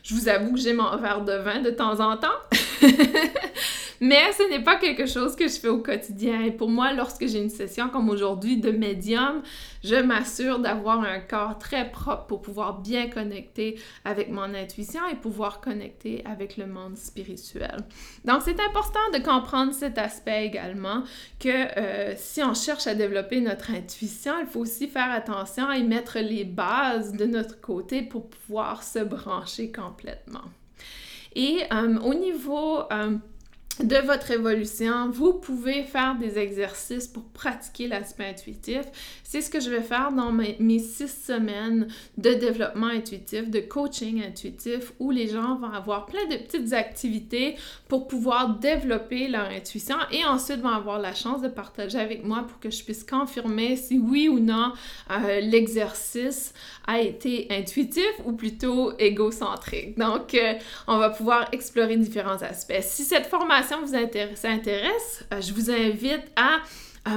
Je 0.03 0.14
vous 0.14 0.29
avoue 0.29 0.55
que 0.55 0.61
j'ai 0.61 0.72
mon 0.72 0.96
verre 0.96 1.24
de 1.24 1.33
vin 1.33 1.61
de 1.61 1.70
temps 1.70 2.01
en 2.01 2.16
temps. 2.16 2.29
Mais 4.01 4.33
ce 4.37 4.48
n'est 4.48 4.62
pas 4.62 4.77
quelque 4.77 5.07
chose 5.07 5.35
que 5.35 5.48
je 5.48 5.55
fais 5.55 5.68
au 5.68 5.79
quotidien. 5.79 6.42
Et 6.42 6.53
pour 6.53 6.68
moi, 6.68 6.92
lorsque 6.92 7.27
j'ai 7.27 7.38
une 7.38 7.51
session 7.51 7.88
comme 7.88 8.09
aujourd'hui 8.09 8.59
de 8.59 8.70
médium, 8.70 9.42
je 9.88 9.96
m'assure 9.96 10.59
d'avoir 10.59 11.01
un 11.01 11.20
corps 11.20 11.59
très 11.59 11.90
propre 11.90 12.27
pour 12.27 12.42
pouvoir 12.42 12.81
bien 12.81 13.09
connecter 13.09 13.81
avec 14.05 14.31
mon 14.31 14.55
intuition 14.55 15.01
et 15.11 15.14
pouvoir 15.14 15.61
connecter 15.61 16.22
avec 16.24 16.57
le 16.57 16.66
monde 16.66 16.96
spirituel. 16.96 17.77
Donc, 18.24 18.42
c'est 18.44 18.61
important 18.61 19.01
de 19.14 19.18
comprendre 19.18 19.72
cet 19.72 19.98
aspect 19.98 20.46
également 20.46 21.03
que 21.40 21.48
euh, 21.48 22.14
si 22.16 22.42
on 22.42 22.55
cherche 22.55 22.87
à 22.87 22.94
développer 22.94 23.40
notre 23.40 23.70
intuition, 23.70 24.35
il 24.40 24.46
faut 24.46 24.61
aussi 24.61 24.88
faire 24.88 25.11
attention 25.11 25.72
y 25.72 25.83
mettre 25.83 26.18
les 26.18 26.44
bases 26.44 27.12
de 27.12 27.24
notre 27.24 27.61
côté 27.61 28.03
pour 28.03 28.29
pouvoir 28.29 28.83
se 28.83 28.98
brancher 28.98 29.72
complètement. 29.72 30.44
Et 31.35 31.62
euh, 31.72 31.98
au 32.01 32.14
niveau 32.14 32.81
euh, 32.92 33.16
de 33.83 33.97
votre 33.97 34.31
évolution, 34.33 35.09
vous 35.11 35.35
pouvez 35.35 35.85
faire 35.85 36.17
des 36.17 36.38
exercices 36.38 37.07
pour 37.07 37.23
pratiquer 37.25 37.87
l'aspect 37.87 38.27
intuitif. 38.27 38.83
C'est 39.23 39.41
ce 39.41 39.51
que 39.51 39.61
je 39.61 39.71
vais 39.71 39.83
faire 39.83 40.11
dans 40.11 40.33
mes, 40.33 40.57
six 40.79 41.09
semaines 41.09 41.87
de 42.17 42.35
développement 42.35 42.88
intuitif, 42.88 43.49
de 43.49 43.61
coaching 43.61 44.25
intuitif, 44.25 44.93
où 44.99 45.11
les 45.11 45.29
gens 45.29 45.57
vont 45.57 45.71
avoir 45.71 46.07
plein 46.07 46.27
de 46.27 46.37
petites 46.37 46.73
activités 46.73 47.57
pour 47.88 48.09
pouvoir 48.09 48.59
développer 48.59 49.29
leur 49.29 49.49
intuition 49.49 49.97
et 50.11 50.25
ensuite 50.25 50.61
vont 50.61 50.69
avoir 50.69 50.99
la 50.99 51.14
chance 51.14 51.41
de 51.43 51.49
partager 51.49 51.99
avec 51.99 52.25
moi 52.25 52.45
pour 52.49 52.59
que 52.59 52.71
je 52.71 52.83
puisse 52.83 53.05
confirmer 53.05 53.77
si 53.77 53.99
oui 53.99 54.29
ou 54.29 54.41
non 54.41 54.73
euh, 55.11 55.41
l'exercice 55.41 56.53
a 56.87 57.01
été 57.01 57.47
intuitif 57.51 58.11
ou 58.25 58.33
plutôt 58.33 58.97
égocentrique. 58.99 59.97
Donc, 59.99 60.35
euh, 60.35 60.55
on 60.87 60.99
va 60.99 61.11
pouvoir 61.11 61.49
explorer 61.53 61.97
différents 61.97 62.43
aspects. 62.43 62.81
Si 62.81 63.05
cette 63.05 63.27
formation 63.27 63.67
vous 63.76 63.94
intéresse, 63.94 65.24
euh, 65.33 65.40
je 65.40 65.52
vous 65.52 65.70
invite 65.70 66.33
à 66.37 66.62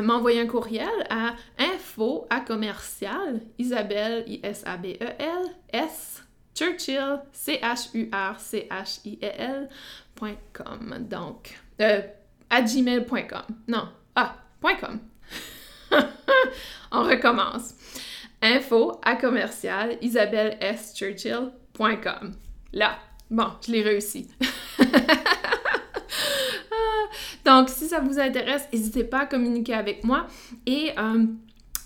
m'envoyer 0.02 0.42
un 0.42 0.48
courriel 0.48 0.90
à 1.10 1.36
info 1.58 2.26
à 2.30 2.40
commercial 2.40 3.42
Isabelle 3.58 4.24
I 4.28 4.40
S 4.44 4.64
E 4.66 6.22
Churchill 6.56 7.20
C 7.32 7.60
H 7.62 7.90
U 7.94 8.10
R 8.14 8.40
C 8.40 8.68
H 8.70 9.02
I 9.06 9.20
e 9.22 9.68
donc 11.00 11.60
euh, 11.82 12.02
à 12.50 12.62
gmail.com 12.62 13.44
non 13.68 13.90
ah 14.16 14.36
.com. 14.62 15.00
On 16.92 17.04
recommence. 17.04 17.74
Info 18.42 19.00
à 19.04 19.16
commercial 19.16 19.98
Isabelle 20.02 20.58
S 20.62 20.94
là 22.74 23.00
bon 23.30 23.48
je 23.66 23.72
l'ai 23.72 23.82
réussi 23.82 24.30
Donc, 27.46 27.70
si 27.70 27.88
ça 27.88 28.00
vous 28.00 28.20
intéresse, 28.20 28.68
n'hésitez 28.72 29.04
pas 29.04 29.22
à 29.22 29.26
communiquer 29.26 29.74
avec 29.74 30.04
moi. 30.04 30.28
Et 30.66 30.92
euh, 30.98 31.26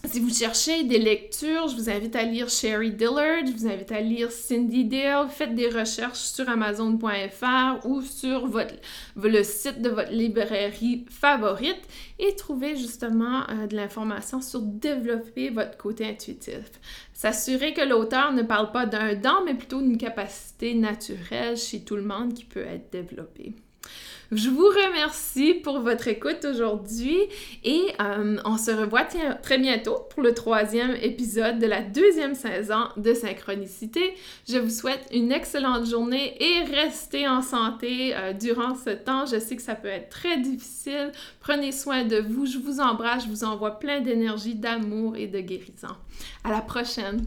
si 0.07 0.19
vous 0.19 0.33
cherchez 0.33 0.83
des 0.83 0.99
lectures, 0.99 1.67
je 1.67 1.75
vous 1.75 1.89
invite 1.89 2.15
à 2.15 2.23
lire 2.23 2.47
Sherry 2.47 2.91
Dillard, 2.91 3.45
je 3.45 3.51
vous 3.51 3.67
invite 3.67 3.91
à 3.91 4.01
lire 4.01 4.31
Cindy 4.31 4.85
Dale. 4.85 5.27
Faites 5.29 5.55
des 5.55 5.67
recherches 5.67 6.19
sur 6.19 6.47
Amazon.fr 6.47 7.85
ou 7.85 8.01
sur 8.01 8.45
votre, 8.45 8.75
le 9.15 9.43
site 9.43 9.81
de 9.81 9.89
votre 9.89 10.11
librairie 10.11 11.05
favorite 11.09 11.81
et 12.19 12.35
trouvez 12.35 12.75
justement 12.75 13.49
euh, 13.49 13.67
de 13.67 13.75
l'information 13.75 14.41
sur 14.41 14.61
développer 14.61 15.49
votre 15.49 15.77
côté 15.77 16.07
intuitif. 16.07 16.69
S'assurer 17.13 17.73
que 17.73 17.81
l'auteur 17.81 18.31
ne 18.31 18.43
parle 18.43 18.71
pas 18.71 18.85
d'un 18.85 19.15
don, 19.15 19.43
mais 19.43 19.55
plutôt 19.55 19.81
d'une 19.81 19.97
capacité 19.97 20.75
naturelle 20.75 21.57
chez 21.57 21.83
tout 21.83 21.95
le 21.95 22.03
monde 22.03 22.33
qui 22.33 22.45
peut 22.45 22.65
être 22.65 22.91
développée. 22.91 23.53
Je 24.35 24.49
vous 24.49 24.67
remercie 24.67 25.53
pour 25.53 25.79
votre 25.79 26.09
écoute 26.09 26.43
aujourd'hui 26.43 27.17
et 27.63 27.81
euh, 28.01 28.35
on 28.43 28.57
se 28.57 28.69
revoit 28.69 29.05
très 29.41 29.57
bientôt 29.57 29.99
pour 30.09 30.23
le 30.23 30.33
troisième 30.33 30.93
épisode 31.01 31.57
de 31.57 31.65
la 31.65 31.81
deuxième 31.81 32.35
saison 32.35 32.89
de 32.97 33.13
Synchronicité. 33.13 34.13
Je 34.49 34.57
vous 34.57 34.69
souhaite 34.69 35.07
une 35.13 35.31
excellente 35.31 35.85
journée 35.85 36.35
et 36.43 36.63
restez 36.63 37.25
en 37.29 37.41
santé 37.41 38.13
euh, 38.13 38.33
durant 38.33 38.75
ce 38.75 38.89
temps. 38.89 39.25
Je 39.25 39.39
sais 39.39 39.55
que 39.55 39.61
ça 39.61 39.75
peut 39.75 39.87
être 39.87 40.09
très 40.09 40.37
difficile. 40.41 41.13
Prenez 41.39 41.71
soin 41.71 42.03
de 42.03 42.17
vous. 42.17 42.45
Je 42.45 42.57
vous 42.57 42.81
embrasse. 42.81 43.23
Je 43.23 43.29
vous 43.29 43.45
envoie 43.45 43.79
plein 43.79 44.01
d'énergie, 44.01 44.55
d'amour 44.55 45.15
et 45.15 45.27
de 45.27 45.39
guérison. 45.39 45.95
À 46.43 46.51
la 46.51 46.59
prochaine. 46.59 47.25